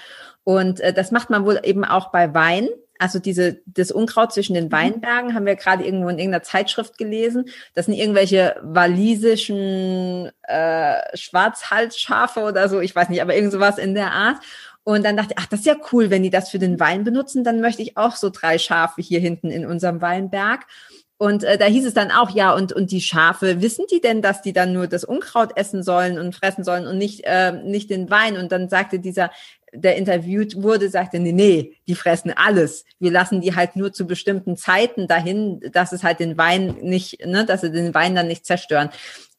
Und 0.44 0.78
äh, 0.80 0.92
das 0.92 1.10
macht 1.10 1.30
man 1.30 1.44
wohl 1.44 1.60
eben 1.64 1.84
auch 1.84 2.12
bei 2.12 2.32
Wein 2.32 2.68
also 3.04 3.18
diese, 3.18 3.60
das 3.66 3.90
Unkraut 3.92 4.32
zwischen 4.32 4.54
den 4.54 4.68
mhm. 4.68 4.72
Weinbergen 4.72 5.34
haben 5.34 5.44
wir 5.44 5.56
gerade 5.56 5.84
irgendwo 5.84 6.08
in 6.08 6.18
irgendeiner 6.18 6.42
Zeitschrift 6.42 6.96
gelesen. 6.96 7.50
Das 7.74 7.84
sind 7.84 7.94
irgendwelche 7.94 8.56
walisischen 8.62 10.30
äh, 10.44 10.96
Schwarzhalsschafe 11.14 12.40
oder 12.40 12.70
so, 12.70 12.80
ich 12.80 12.96
weiß 12.96 13.10
nicht, 13.10 13.20
aber 13.20 13.34
irgend 13.34 13.52
sowas 13.52 13.76
in 13.76 13.94
der 13.94 14.12
Art. 14.12 14.38
Und 14.84 15.04
dann 15.04 15.18
dachte 15.18 15.34
ich, 15.34 15.38
ach, 15.38 15.46
das 15.46 15.60
ist 15.60 15.66
ja 15.66 15.76
cool, 15.92 16.08
wenn 16.08 16.22
die 16.22 16.30
das 16.30 16.48
für 16.48 16.58
den 16.58 16.80
Wein 16.80 17.04
benutzen, 17.04 17.44
dann 17.44 17.60
möchte 17.60 17.82
ich 17.82 17.98
auch 17.98 18.16
so 18.16 18.30
drei 18.30 18.56
Schafe 18.56 19.02
hier 19.02 19.20
hinten 19.20 19.50
in 19.50 19.66
unserem 19.66 20.00
Weinberg. 20.00 20.66
Und 21.18 21.44
äh, 21.44 21.58
da 21.58 21.66
hieß 21.66 21.84
es 21.84 21.94
dann 21.94 22.10
auch, 22.10 22.30
ja, 22.30 22.54
und, 22.54 22.72
und 22.72 22.90
die 22.90 23.02
Schafe, 23.02 23.60
wissen 23.60 23.84
die 23.90 24.00
denn, 24.00 24.22
dass 24.22 24.40
die 24.40 24.54
dann 24.54 24.72
nur 24.72 24.86
das 24.86 25.04
Unkraut 25.04 25.56
essen 25.56 25.82
sollen 25.82 26.18
und 26.18 26.34
fressen 26.34 26.64
sollen 26.64 26.86
und 26.86 26.96
nicht, 26.96 27.20
äh, 27.24 27.52
nicht 27.52 27.90
den 27.90 28.08
Wein? 28.08 28.38
Und 28.38 28.50
dann 28.50 28.70
sagte 28.70 28.98
dieser 28.98 29.30
der 29.74 29.96
interviewt 29.96 30.62
wurde, 30.62 30.88
sagte, 30.88 31.18
nee, 31.18 31.32
nee, 31.32 31.76
die 31.86 31.94
fressen 31.94 32.32
alles. 32.32 32.84
Wir 32.98 33.10
lassen 33.10 33.40
die 33.40 33.54
halt 33.54 33.76
nur 33.76 33.92
zu 33.92 34.06
bestimmten 34.06 34.56
Zeiten 34.56 35.06
dahin, 35.06 35.60
dass 35.72 35.92
es 35.92 36.02
halt 36.02 36.20
den 36.20 36.38
Wein 36.38 36.76
nicht, 36.80 37.24
ne, 37.26 37.44
dass 37.44 37.62
sie 37.62 37.70
den 37.70 37.94
Wein 37.94 38.14
dann 38.14 38.28
nicht 38.28 38.46
zerstören. 38.46 38.90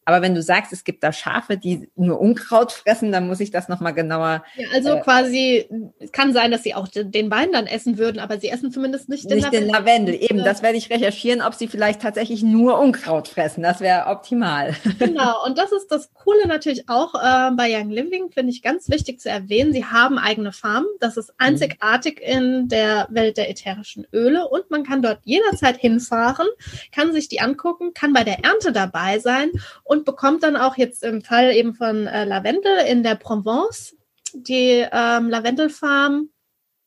Aber 0.06 0.22
wenn 0.22 0.36
du 0.36 0.42
sagst, 0.44 0.72
es 0.72 0.84
gibt 0.84 1.04
da 1.04 1.12
Schafe, 1.12 1.58
die 1.58 1.90
nur 1.96 2.20
Unkraut 2.20 2.72
fressen, 2.72 3.12
dann 3.12 3.28
muss 3.28 3.40
ich 3.40 3.50
das 3.50 3.68
nochmal 3.68 3.94
genauer. 3.94 4.44
Ja, 4.56 4.68
also 4.74 4.90
äh, 4.96 5.02
quasi 5.02 5.68
kann 6.12 6.32
sein, 6.32 6.52
dass 6.52 6.62
sie 6.62 6.76
auch 6.76 6.88
den 6.88 7.32
Wein 7.32 7.52
dann 7.52 7.66
essen 7.66 7.98
würden, 7.98 8.20
aber 8.20 8.40
sie 8.40 8.50
essen 8.50 8.72
zumindest 8.72 9.10
nicht 9.10 9.30
den 9.30 9.38
nicht 9.38 9.46
Lavendel. 9.46 9.62
Den 9.62 9.72
Lavendel. 9.72 10.16
Eben, 10.22 10.44
das 10.44 10.62
werde 10.62 10.78
ich 10.78 10.92
recherchieren, 10.92 11.42
ob 11.42 11.56
sie 11.56 11.68
vielleicht 11.68 12.02
tatsächlich 12.02 12.44
nur 12.44 12.80
Unkraut 12.80 13.28
fressen. 13.28 13.64
Das 13.64 13.82
wäre 13.82 14.08
optimal. 14.08 14.76
Genau, 14.98 15.46
und 15.46 15.58
das 15.58 15.72
ist 15.72 15.88
das 15.92 16.14
Coole 16.14 16.48
natürlich 16.48 16.88
auch 16.88 17.16
äh, 17.16 17.52
bei 17.56 17.70
Young 17.70 17.90
Living, 17.90 18.32
finde 18.32 18.52
ich 18.52 18.62
ganz 18.62 18.90
wichtig 18.90 19.20
zu 19.20 19.30
erwähnen. 19.30 19.74
Sie 19.74 19.86
haben 19.86 20.18
eigene 20.18 20.52
Farmen. 20.52 20.88
Das 21.00 21.18
ist 21.18 21.34
einzigartig 21.38 22.22
mhm. 22.22 22.32
in 22.32 22.68
der 22.70 23.08
Welt 23.10 23.38
der 23.38 23.50
ätherischen 23.50 24.08
Öle 24.14 24.48
und 24.48 24.72
man 24.72 24.84
kann 24.84 25.02
dort 25.02 25.20
jederzeit 25.24 25.78
hinfahren, 25.78 26.48
kann 26.94 27.14
sich 27.14 27.28
die 27.28 27.42
angucken, 27.42 27.94
kann 27.94 28.14
bei 28.14 28.24
der 28.24 28.44
Ernte 28.44 28.72
dabei 28.72 29.20
sein 29.20 29.52
und 29.84 29.95
und 29.96 30.06
bekommt 30.06 30.44
dann 30.44 30.58
auch 30.58 30.78
jetzt 30.78 31.04
im 31.04 31.22
Fall 31.22 31.52
eben 31.52 31.74
von 31.74 32.08
äh, 32.08 32.26
Lavendel 32.26 32.78
in 32.88 33.02
der 33.04 33.16
Provence 33.16 33.96
die 34.36 34.86
ähm, 34.92 35.30
Lavendelfarm 35.30 36.30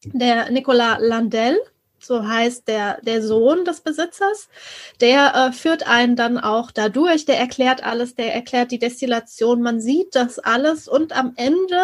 der 0.05 0.51
Nicolas 0.51 0.99
Landel, 1.01 1.59
so 1.99 2.27
heißt 2.27 2.69
der, 2.69 3.01
der 3.03 3.23
Sohn 3.23 3.65
des 3.65 3.81
Besitzers, 3.81 4.49
der 5.01 5.35
äh, 5.35 5.53
führt 5.53 5.87
einen 5.87 6.15
dann 6.15 6.39
auch 6.39 6.71
dadurch, 6.71 7.25
der 7.25 7.39
erklärt 7.39 7.83
alles, 7.83 8.15
der 8.15 8.35
erklärt 8.35 8.71
die 8.71 8.79
Destillation, 8.79 9.63
man 9.63 9.81
sieht 9.81 10.15
das 10.15 10.39
alles 10.39 10.89
und 10.89 11.17
am 11.17 11.33
Ende 11.37 11.81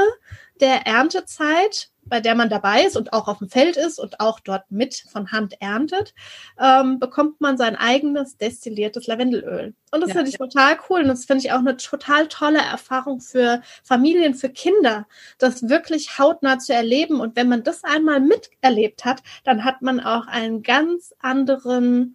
der 0.60 0.86
Erntezeit 0.86 1.88
bei 2.14 2.20
der 2.20 2.36
man 2.36 2.48
dabei 2.48 2.84
ist 2.84 2.96
und 2.96 3.12
auch 3.12 3.26
auf 3.26 3.38
dem 3.38 3.48
Feld 3.48 3.76
ist 3.76 3.98
und 3.98 4.20
auch 4.20 4.38
dort 4.38 4.70
mit 4.70 5.04
von 5.10 5.32
Hand 5.32 5.60
erntet, 5.60 6.14
ähm, 6.60 7.00
bekommt 7.00 7.40
man 7.40 7.58
sein 7.58 7.74
eigenes 7.74 8.36
destilliertes 8.36 9.08
Lavendelöl. 9.08 9.74
Und 9.90 10.00
das 10.00 10.10
ja, 10.10 10.14
finde 10.14 10.30
ich 10.30 10.38
ja. 10.38 10.46
total 10.46 10.78
cool. 10.88 11.00
Und 11.00 11.08
das 11.08 11.24
finde 11.24 11.44
ich 11.44 11.50
auch 11.50 11.58
eine 11.58 11.76
total 11.76 12.28
tolle 12.28 12.60
Erfahrung 12.60 13.20
für 13.20 13.62
Familien, 13.82 14.36
für 14.36 14.48
Kinder, 14.48 15.08
das 15.38 15.68
wirklich 15.68 16.16
hautnah 16.16 16.60
zu 16.60 16.72
erleben. 16.72 17.18
Und 17.18 17.34
wenn 17.34 17.48
man 17.48 17.64
das 17.64 17.82
einmal 17.82 18.20
miterlebt 18.20 19.04
hat, 19.04 19.24
dann 19.42 19.64
hat 19.64 19.82
man 19.82 19.98
auch 19.98 20.28
einen 20.28 20.62
ganz 20.62 21.14
anderen 21.18 22.14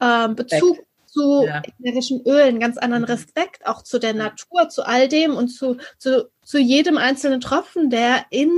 ähm, 0.00 0.36
Bezug 0.36 0.78
zu 1.04 1.44
ja. 1.44 1.60
ätherischen 1.60 2.22
Ölen, 2.26 2.60
ganz 2.60 2.78
anderen 2.78 3.02
mhm. 3.02 3.10
Respekt, 3.10 3.66
auch 3.66 3.82
zu 3.82 3.98
der 3.98 4.14
Natur, 4.14 4.70
zu 4.70 4.86
all 4.86 5.06
dem 5.06 5.36
und 5.36 5.48
zu, 5.48 5.76
zu, 5.98 6.30
zu 6.42 6.58
jedem 6.58 6.96
einzelnen 6.96 7.42
Tropfen, 7.42 7.90
der 7.90 8.24
in 8.30 8.50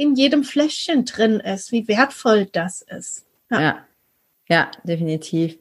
in 0.00 0.14
jedem 0.14 0.44
Fläschchen 0.44 1.04
drin 1.04 1.40
ist, 1.40 1.72
wie 1.72 1.86
wertvoll 1.86 2.46
das 2.46 2.80
ist. 2.80 3.26
Ja, 3.50 3.60
ja, 3.60 3.86
ja 4.48 4.70
definitiv. 4.84 5.58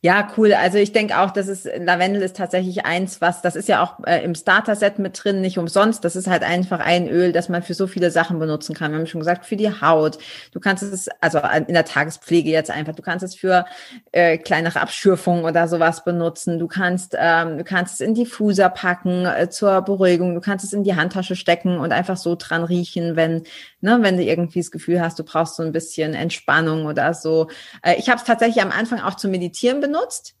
Ja, 0.00 0.28
cool. 0.36 0.52
Also 0.54 0.78
ich 0.78 0.92
denke 0.92 1.18
auch, 1.18 1.32
dass 1.32 1.48
es 1.48 1.64
Lavendel 1.64 2.22
ist 2.22 2.36
tatsächlich 2.36 2.86
eins, 2.86 3.20
was, 3.20 3.42
das 3.42 3.56
ist 3.56 3.68
ja 3.68 3.82
auch 3.82 3.98
äh, 4.06 4.22
im 4.22 4.36
Starter-Set 4.36 5.00
mit 5.00 5.24
drin, 5.24 5.40
nicht 5.40 5.58
umsonst. 5.58 6.04
Das 6.04 6.14
ist 6.14 6.28
halt 6.28 6.44
einfach 6.44 6.78
ein 6.78 7.08
Öl, 7.08 7.32
das 7.32 7.48
man 7.48 7.64
für 7.64 7.74
so 7.74 7.88
viele 7.88 8.12
Sachen 8.12 8.38
benutzen 8.38 8.76
kann. 8.76 8.92
Wir 8.92 8.98
haben 9.00 9.08
schon 9.08 9.18
gesagt, 9.18 9.44
für 9.44 9.56
die 9.56 9.68
Haut. 9.80 10.18
Du 10.52 10.60
kannst 10.60 10.84
es, 10.84 11.08
also 11.20 11.40
in 11.66 11.74
der 11.74 11.84
Tagespflege 11.84 12.48
jetzt 12.48 12.70
einfach, 12.70 12.94
du 12.94 13.02
kannst 13.02 13.24
es 13.24 13.34
für 13.34 13.64
äh, 14.12 14.38
kleinere 14.38 14.80
Abschürfungen 14.80 15.44
oder 15.44 15.66
sowas 15.66 16.04
benutzen. 16.04 16.60
Du 16.60 16.68
kannst, 16.68 17.16
ähm, 17.18 17.58
du 17.58 17.64
kannst 17.64 17.94
es 17.94 18.00
in 18.00 18.14
Diffuser 18.14 18.68
packen 18.68 19.26
äh, 19.26 19.50
zur 19.50 19.82
Beruhigung. 19.82 20.36
Du 20.36 20.40
kannst 20.40 20.64
es 20.64 20.72
in 20.72 20.84
die 20.84 20.94
Handtasche 20.94 21.34
stecken 21.34 21.76
und 21.78 21.90
einfach 21.90 22.16
so 22.16 22.36
dran 22.38 22.62
riechen, 22.62 23.16
wenn, 23.16 23.42
ne, 23.80 23.98
wenn 24.02 24.16
du 24.16 24.22
irgendwie 24.22 24.60
das 24.60 24.70
Gefühl 24.70 25.00
hast, 25.00 25.18
du 25.18 25.24
brauchst 25.24 25.56
so 25.56 25.64
ein 25.64 25.72
bisschen 25.72 26.14
Entspannung 26.14 26.86
oder 26.86 27.14
so. 27.14 27.48
Äh, 27.82 27.96
ich 27.98 28.08
habe 28.08 28.18
es 28.18 28.24
tatsächlich 28.24 28.62
am 28.62 28.70
Anfang 28.70 29.00
auch 29.00 29.14
zum 29.16 29.32
Meditieren 29.32 29.80
benutzt. 29.80 29.87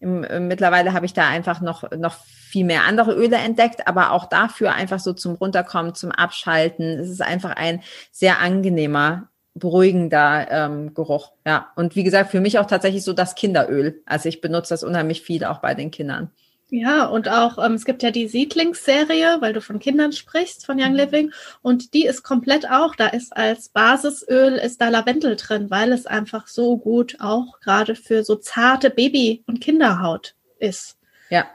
Im, 0.00 0.24
äh, 0.24 0.40
mittlerweile 0.40 0.92
habe 0.92 1.06
ich 1.06 1.14
da 1.14 1.28
einfach 1.28 1.60
noch, 1.60 1.90
noch 1.92 2.16
viel 2.24 2.64
mehr 2.64 2.84
andere 2.84 3.12
Öle 3.12 3.36
entdeckt, 3.36 3.86
aber 3.86 4.12
auch 4.12 4.26
dafür 4.26 4.74
einfach 4.74 5.00
so 5.00 5.12
zum 5.12 5.34
Runterkommen, 5.34 5.94
zum 5.94 6.10
Abschalten. 6.10 6.98
Es 6.98 7.10
ist 7.10 7.22
einfach 7.22 7.56
ein 7.56 7.82
sehr 8.10 8.40
angenehmer, 8.40 9.28
beruhigender 9.54 10.46
ähm, 10.50 10.94
Geruch. 10.94 11.32
Ja. 11.46 11.72
Und 11.76 11.96
wie 11.96 12.04
gesagt, 12.04 12.30
für 12.30 12.40
mich 12.40 12.58
auch 12.58 12.66
tatsächlich 12.66 13.04
so 13.04 13.12
das 13.12 13.34
Kinderöl. 13.34 14.02
Also 14.06 14.28
ich 14.28 14.40
benutze 14.40 14.70
das 14.70 14.82
unheimlich 14.82 15.22
viel 15.22 15.44
auch 15.44 15.58
bei 15.58 15.74
den 15.74 15.90
Kindern. 15.90 16.30
Ja, 16.70 17.06
und 17.06 17.28
auch, 17.30 17.64
ähm, 17.64 17.74
es 17.74 17.86
gibt 17.86 18.02
ja 18.02 18.10
die 18.10 18.28
Siedlingsserie, 18.28 19.40
weil 19.40 19.54
du 19.54 19.62
von 19.62 19.78
Kindern 19.78 20.12
sprichst, 20.12 20.66
von 20.66 20.78
Young 20.78 20.90
mhm. 20.90 20.96
Living, 20.96 21.32
und 21.62 21.94
die 21.94 22.04
ist 22.04 22.22
komplett 22.22 22.70
auch, 22.70 22.94
da 22.94 23.06
ist 23.06 23.34
als 23.34 23.70
Basisöl, 23.70 24.54
ist 24.54 24.80
da 24.80 24.90
Lavendel 24.90 25.36
drin, 25.36 25.70
weil 25.70 25.92
es 25.92 26.06
einfach 26.06 26.46
so 26.46 26.76
gut 26.76 27.16
auch 27.20 27.60
gerade 27.60 27.94
für 27.94 28.22
so 28.22 28.36
zarte 28.36 28.90
Baby- 28.90 29.42
und 29.46 29.60
Kinderhaut 29.60 30.34
ist. 30.58 30.98
Ja. 31.30 31.46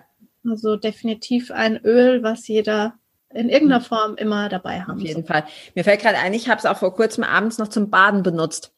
Also 0.49 0.77
definitiv 0.77 1.51
ein 1.51 1.77
Öl, 1.83 2.23
was 2.23 2.47
jeder 2.47 2.95
in 3.33 3.49
irgendeiner. 3.49 3.81
Form 3.81 4.15
immer 4.15 4.49
dabei 4.49 4.81
haben. 4.81 4.93
Auf 4.93 4.99
jeden 4.99 5.25
Fall. 5.25 5.43
Mir 5.75 5.83
fällt 5.83 6.01
gerade 6.01 6.17
ein, 6.17 6.33
ich 6.33 6.49
habe 6.49 6.59
es 6.59 6.65
auch 6.65 6.77
vor 6.77 6.95
kurzem 6.95 7.23
abends 7.23 7.57
noch 7.57 7.67
zum 7.67 7.89
Baden 7.89 8.23
benutzt. 8.23 8.73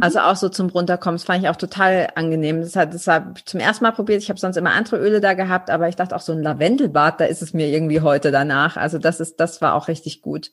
Also 0.00 0.20
auch 0.20 0.36
so 0.36 0.48
zum 0.48 0.68
Runterkommen. 0.68 1.16
Das 1.16 1.24
fand 1.24 1.42
ich 1.42 1.48
auch 1.48 1.56
total 1.56 2.08
angenehm. 2.14 2.60
Das 2.60 2.76
hat, 2.76 2.92
das 2.92 3.06
habe 3.06 3.34
ich 3.36 3.46
zum 3.46 3.60
ersten 3.60 3.84
Mal 3.84 3.92
probiert. 3.92 4.22
Ich 4.22 4.28
habe 4.28 4.38
sonst 4.38 4.56
immer 4.56 4.72
andere 4.72 4.98
Öle 4.98 5.20
da 5.20 5.34
gehabt, 5.34 5.70
aber 5.70 5.88
ich 5.88 5.96
dachte 5.96 6.14
auch 6.14 6.20
so 6.20 6.32
ein 6.32 6.42
Lavendelbad, 6.42 7.20
da 7.20 7.24
ist 7.24 7.42
es 7.42 7.54
mir 7.54 7.68
irgendwie 7.68 8.00
heute 8.00 8.30
danach. 8.30 8.76
Also 8.76 8.98
das 8.98 9.20
ist, 9.20 9.40
das 9.40 9.62
war 9.62 9.74
auch 9.74 9.88
richtig 9.88 10.20
gut. 10.20 10.50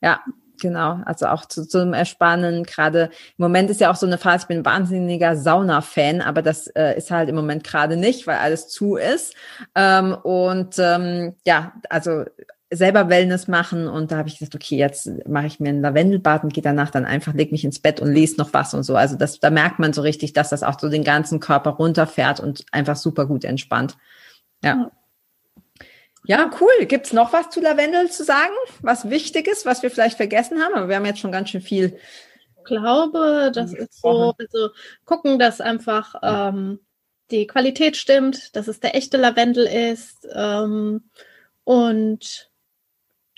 Ja, 0.00 0.20
genau. 0.60 1.00
Also 1.04 1.26
auch 1.26 1.44
zu, 1.44 1.66
zum 1.66 1.92
Erspannen. 1.92 2.64
Gerade 2.64 3.10
im 3.36 3.42
Moment 3.42 3.70
ist 3.70 3.80
ja 3.80 3.90
auch 3.90 3.96
so 3.96 4.06
eine 4.06 4.18
Phase. 4.18 4.44
Ich 4.44 4.48
bin 4.48 4.58
ein 4.58 4.64
wahnsinniger 4.64 5.36
Sauna-Fan, 5.36 6.22
aber 6.22 6.42
das 6.42 6.66
äh, 6.68 6.96
ist 6.96 7.10
halt 7.10 7.28
im 7.28 7.34
Moment 7.34 7.64
gerade 7.64 7.96
nicht, 7.96 8.26
weil 8.26 8.38
alles 8.38 8.68
zu 8.68 8.96
ist. 8.96 9.34
Ähm, 9.74 10.14
und 10.14 10.76
ähm, 10.78 11.34
ja, 11.46 11.72
also 11.90 12.24
selber 12.70 13.08
Wellness 13.08 13.46
machen 13.46 13.86
und 13.86 14.10
da 14.10 14.16
habe 14.16 14.28
ich 14.28 14.38
gesagt, 14.38 14.54
okay, 14.54 14.76
jetzt 14.76 15.08
mache 15.28 15.46
ich 15.46 15.60
mir 15.60 15.68
ein 15.68 15.80
Lavendelbad 15.80 16.42
und 16.42 16.52
gehe 16.52 16.62
danach 16.62 16.90
dann 16.90 17.04
einfach, 17.04 17.32
leg 17.32 17.52
mich 17.52 17.64
ins 17.64 17.78
Bett 17.78 18.00
und 18.00 18.12
lese 18.12 18.38
noch 18.38 18.52
was 18.52 18.74
und 18.74 18.82
so. 18.82 18.96
Also 18.96 19.16
das, 19.16 19.38
da 19.38 19.50
merkt 19.50 19.78
man 19.78 19.92
so 19.92 20.02
richtig, 20.02 20.32
dass 20.32 20.50
das 20.50 20.64
auch 20.64 20.78
so 20.80 20.88
den 20.88 21.04
ganzen 21.04 21.38
Körper 21.38 21.70
runterfährt 21.70 22.40
und 22.40 22.64
einfach 22.72 22.96
super 22.96 23.26
gut 23.26 23.44
entspannt. 23.44 23.96
Ja. 24.64 24.90
Ja, 26.24 26.50
cool. 26.60 26.86
Gibt's 26.86 27.12
noch 27.12 27.32
was 27.32 27.50
zu 27.50 27.60
Lavendel 27.60 28.10
zu 28.10 28.24
sagen? 28.24 28.54
Was 28.80 29.10
Wichtiges, 29.10 29.64
was 29.64 29.84
wir 29.84 29.92
vielleicht 29.92 30.16
vergessen 30.16 30.60
haben? 30.60 30.74
Aber 30.74 30.88
wir 30.88 30.96
haben 30.96 31.06
jetzt 31.06 31.20
schon 31.20 31.30
ganz 31.30 31.50
schön 31.50 31.60
viel. 31.60 31.96
Ich 32.58 32.64
glaube, 32.64 33.52
das 33.54 33.72
ist 33.72 34.00
so, 34.00 34.34
also 34.36 34.70
gucken, 35.04 35.38
dass 35.38 35.60
einfach 35.60 36.16
ähm, 36.20 36.80
die 37.30 37.46
Qualität 37.46 37.96
stimmt, 37.96 38.56
dass 38.56 38.66
es 38.66 38.80
der 38.80 38.96
echte 38.96 39.18
Lavendel 39.18 39.66
ist 39.66 40.26
ähm, 40.34 41.10
und 41.62 42.50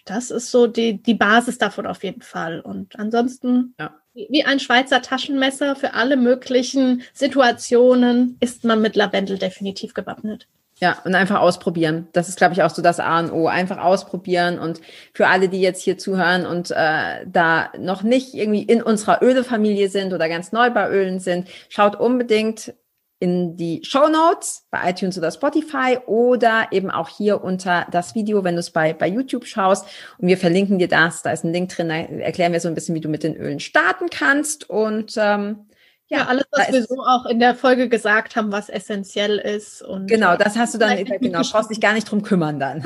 das 0.09 0.31
ist 0.31 0.51
so 0.51 0.66
die, 0.66 1.03
die 1.03 1.14
Basis 1.14 1.59
davon 1.59 1.87
auf 1.87 2.03
jeden 2.03 2.23
Fall. 2.23 2.61
Und 2.61 2.99
ansonsten, 2.99 3.75
ja. 3.79 3.94
wie 4.14 4.44
ein 4.44 4.61
Schweizer 4.61 5.03
Taschenmesser 5.03 5.77
für 5.77 5.94
alle 5.94 6.16
möglichen 6.16 7.03
Situationen, 7.12 8.37
ist 8.40 8.64
man 8.64 8.81
mit 8.81 8.97
Lavendel 8.97 9.38
definitiv 9.38 9.94
gewappnet. 9.94 10.47
Ja, 10.81 10.99
und 11.05 11.16
einfach 11.16 11.40
ausprobieren. 11.40 12.07
Das 12.12 12.29
ist, 12.29 12.38
glaube 12.38 12.55
ich, 12.55 12.62
auch 12.62 12.71
so 12.71 12.83
das 12.83 13.01
A 13.01 13.18
und 13.18 13.33
O. 13.33 13.49
Einfach 13.49 13.79
ausprobieren. 13.79 14.61
Und 14.61 14.81
für 15.12 15.27
alle, 15.27 15.49
die 15.49 15.61
jetzt 15.61 15.83
hier 15.83 15.99
zuhören 15.99 16.47
und 16.47 16.71
äh, 16.71 17.27
da 17.27 17.73
noch 17.79 18.05
nicht 18.05 18.35
irgendwie 18.35 18.62
in 18.62 18.81
unserer 18.81 19.21
Ölefamilie 19.21 19.88
sind 19.88 20.12
oder 20.12 20.29
ganz 20.29 20.53
neu 20.53 20.71
bei 20.71 20.88
Ölen 20.88 21.18
sind, 21.18 21.49
schaut 21.68 21.97
unbedingt 21.97 22.75
in 23.21 23.57
die 23.57 23.83
Show 23.85 24.09
Notes 24.09 24.67
bei 24.71 24.91
iTunes 24.91 25.19
oder 25.19 25.31
Spotify 25.31 25.99
oder 26.07 26.69
eben 26.71 26.91
auch 26.91 27.09
hier 27.09 27.43
unter 27.43 27.87
das 27.91 28.15
Video, 28.15 28.45
wenn 28.45 28.55
du 28.55 28.61
es 28.61 28.71
bei, 28.71 28.93
bei 28.93 29.09
YouTube 29.09 29.47
schaust. 29.47 29.87
Und 30.19 30.29
wir 30.29 30.39
verlinken 30.39 30.79
dir 30.79 30.89
das. 30.89 31.23
Da 31.23 31.33
ist 31.33 31.45
ein 31.45 31.53
Link 31.53 31.71
drin. 31.71 31.89
Da 31.89 31.97
erklären 31.97 32.53
wir 32.53 32.61
so 32.61 32.69
ein 32.69 32.75
bisschen, 32.75 32.95
wie 32.95 33.01
du 33.01 33.09
mit 33.09 33.25
den 33.25 33.37
Ölen 33.37 33.61
starten 33.61 34.09
kannst. 34.11 34.71
Und 34.71 35.15
ähm, 35.17 35.67
ja, 36.11 36.27
alles, 36.27 36.47
was 36.53 36.73
wir 36.73 36.83
so 36.85 37.03
auch 37.03 37.27
in 37.27 37.38
der 37.38 37.55
Folge 37.55 37.90
gesagt 37.90 38.35
haben, 38.35 38.51
was 38.51 38.71
essentiell 38.71 39.37
ist. 39.37 39.83
Und 39.83 40.07
genau, 40.07 40.37
das 40.37 40.57
hast 40.57 40.73
du 40.73 40.79
dann, 40.79 41.05
genau, 41.05 41.42
brauchst 41.42 41.71
dich 41.71 41.83
gar 41.83 41.92
nicht 41.92 42.11
drum 42.11 42.23
kümmern 42.23 42.59
dann. 42.59 42.83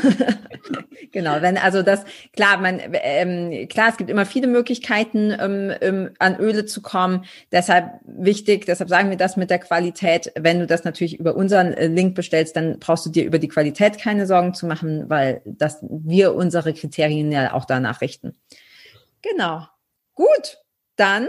genau, 1.12 1.40
wenn 1.40 1.56
also 1.56 1.82
das, 1.82 2.04
klar, 2.32 2.58
man, 2.58 2.80
ähm, 2.94 3.68
klar, 3.68 3.90
es 3.90 3.96
gibt 3.96 4.11
immer 4.11 4.26
viele 4.26 4.48
Möglichkeiten, 4.48 5.32
ähm, 5.38 5.72
ähm, 5.80 6.11
an 6.18 6.37
Öle 6.40 6.66
zu 6.66 6.82
kommen. 6.82 7.24
Deshalb 7.52 7.92
wichtig, 8.04 8.66
deshalb 8.66 8.88
sagen 8.88 9.11
wir 9.11 9.16
das 9.16 9.37
mit 9.37 9.50
der 9.50 9.61
Qualität. 9.61 10.32
Wenn 10.37 10.58
du 10.58 10.66
das 10.66 10.82
natürlich 10.82 11.20
über 11.20 11.37
unseren 11.37 11.74
äh, 11.74 11.87
Link 11.87 12.16
bestellst, 12.16 12.56
dann 12.56 12.80
brauchst 12.80 13.06
du 13.06 13.11
dir 13.11 13.24
über 13.24 13.38
die 13.38 13.48
Qualität 13.48 13.98
keine 13.98 14.26
Sorgen 14.26 14.52
zu 14.52 14.66
machen, 14.66 15.08
weil 15.08 15.42
das 15.44 15.78
wir 15.88 16.35
unsere 16.35 16.74
Kriterien 16.74 17.30
ja 17.30 17.52
auch 17.52 17.66
danach 17.66 18.00
richten. 18.00 18.35
Genau. 19.22 19.68
Gut, 20.14 20.58
dann 20.96 21.28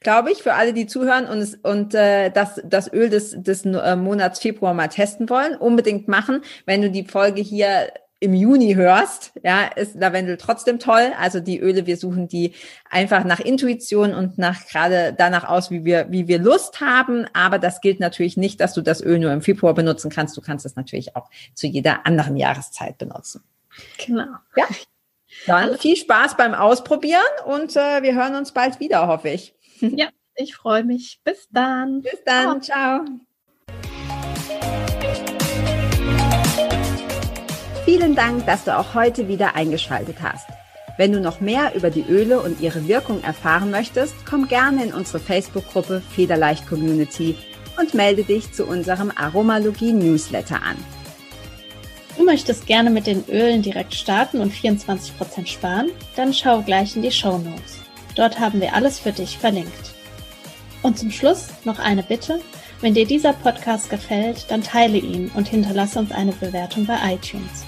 glaube 0.00 0.30
ich, 0.30 0.42
für 0.42 0.54
alle, 0.54 0.72
die 0.72 0.86
zuhören 0.86 1.26
und, 1.26 1.64
und 1.64 1.94
äh, 1.94 2.30
das, 2.30 2.60
das 2.64 2.92
Öl 2.92 3.08
des, 3.08 3.34
des 3.42 3.64
äh, 3.64 3.96
Monats 3.96 4.40
Februar 4.40 4.74
mal 4.74 4.88
testen 4.88 5.28
wollen, 5.28 5.56
unbedingt 5.56 6.08
machen. 6.08 6.42
Wenn 6.64 6.82
du 6.82 6.90
die 6.90 7.04
Folge 7.04 7.40
hier 7.40 7.88
im 8.18 8.32
Juni 8.32 8.74
hörst, 8.74 9.32
ja, 9.42 9.66
ist 9.66 9.94
Lavendel 9.94 10.38
trotzdem 10.38 10.78
toll. 10.78 11.12
Also 11.20 11.40
die 11.40 11.60
Öle, 11.60 11.86
wir 11.86 11.96
suchen 11.98 12.28
die 12.28 12.54
einfach 12.88 13.24
nach 13.24 13.40
Intuition 13.40 14.14
und 14.14 14.38
nach 14.38 14.66
gerade 14.66 15.14
danach 15.16 15.44
aus, 15.44 15.70
wie 15.70 15.84
wir, 15.84 16.06
wie 16.10 16.26
wir 16.26 16.38
Lust 16.38 16.80
haben. 16.80 17.26
Aber 17.34 17.58
das 17.58 17.80
gilt 17.82 18.00
natürlich 18.00 18.36
nicht, 18.36 18.60
dass 18.60 18.72
du 18.72 18.80
das 18.80 19.02
Öl 19.02 19.18
nur 19.18 19.32
im 19.32 19.42
Februar 19.42 19.74
benutzen 19.74 20.10
kannst. 20.10 20.36
Du 20.36 20.40
kannst 20.40 20.64
es 20.64 20.76
natürlich 20.76 21.14
auch 21.14 21.28
zu 21.54 21.66
jeder 21.66 22.06
anderen 22.06 22.36
Jahreszeit 22.36 22.96
benutzen. 22.96 23.42
Genau. 24.04 24.28
Ja. 24.56 24.64
Dann 25.46 25.76
viel 25.76 25.96
Spaß 25.96 26.36
beim 26.38 26.54
Ausprobieren 26.54 27.20
und 27.44 27.76
äh, 27.76 28.02
wir 28.02 28.14
hören 28.14 28.34
uns 28.34 28.52
bald 28.52 28.80
wieder, 28.80 29.06
hoffe 29.06 29.28
ich. 29.28 29.55
Ja, 29.80 30.08
ich 30.34 30.54
freue 30.54 30.84
mich. 30.84 31.20
Bis 31.24 31.48
dann. 31.50 32.02
Bis 32.02 32.22
dann. 32.24 32.62
Ciao. 32.62 33.04
Vielen 37.84 38.14
Dank, 38.14 38.44
dass 38.46 38.64
du 38.64 38.76
auch 38.76 38.94
heute 38.94 39.28
wieder 39.28 39.54
eingeschaltet 39.54 40.16
hast. 40.20 40.46
Wenn 40.98 41.12
du 41.12 41.20
noch 41.20 41.40
mehr 41.40 41.74
über 41.74 41.90
die 41.90 42.04
Öle 42.08 42.40
und 42.40 42.60
ihre 42.60 42.88
Wirkung 42.88 43.22
erfahren 43.22 43.70
möchtest, 43.70 44.14
komm 44.28 44.48
gerne 44.48 44.84
in 44.84 44.94
unsere 44.94 45.20
Facebook-Gruppe 45.20 46.00
Federleicht 46.00 46.66
Community 46.66 47.36
und 47.78 47.94
melde 47.94 48.24
dich 48.24 48.52
zu 48.52 48.66
unserem 48.66 49.12
Aromalogie-Newsletter 49.14 50.62
an. 50.62 50.76
Du 52.16 52.24
möchtest 52.24 52.66
gerne 52.66 52.90
mit 52.90 53.06
den 53.06 53.24
Ölen 53.28 53.60
direkt 53.62 53.94
starten 53.94 54.40
und 54.40 54.52
24% 54.52 55.46
sparen? 55.46 55.90
Dann 56.16 56.32
schau 56.32 56.62
gleich 56.62 56.96
in 56.96 57.02
die 57.02 57.10
Show 57.10 57.38
Notes. 57.38 57.85
Dort 58.16 58.40
haben 58.40 58.60
wir 58.60 58.74
alles 58.74 58.98
für 58.98 59.12
dich 59.12 59.38
verlinkt. 59.38 59.94
Und 60.82 60.98
zum 60.98 61.10
Schluss 61.10 61.48
noch 61.64 61.78
eine 61.78 62.02
Bitte. 62.02 62.40
Wenn 62.80 62.94
dir 62.94 63.06
dieser 63.06 63.32
Podcast 63.32 63.88
gefällt, 63.88 64.50
dann 64.50 64.62
teile 64.62 64.98
ihn 64.98 65.30
und 65.34 65.48
hinterlasse 65.48 65.98
uns 65.98 66.12
eine 66.12 66.32
Bewertung 66.32 66.86
bei 66.86 66.96
iTunes. 67.14 67.64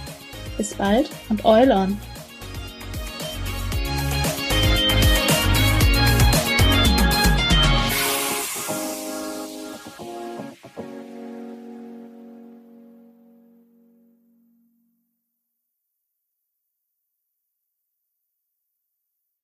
Bis 0.56 0.74
bald 0.74 1.08
und 1.28 1.44
Eul 1.44 1.70
on! 1.70 1.98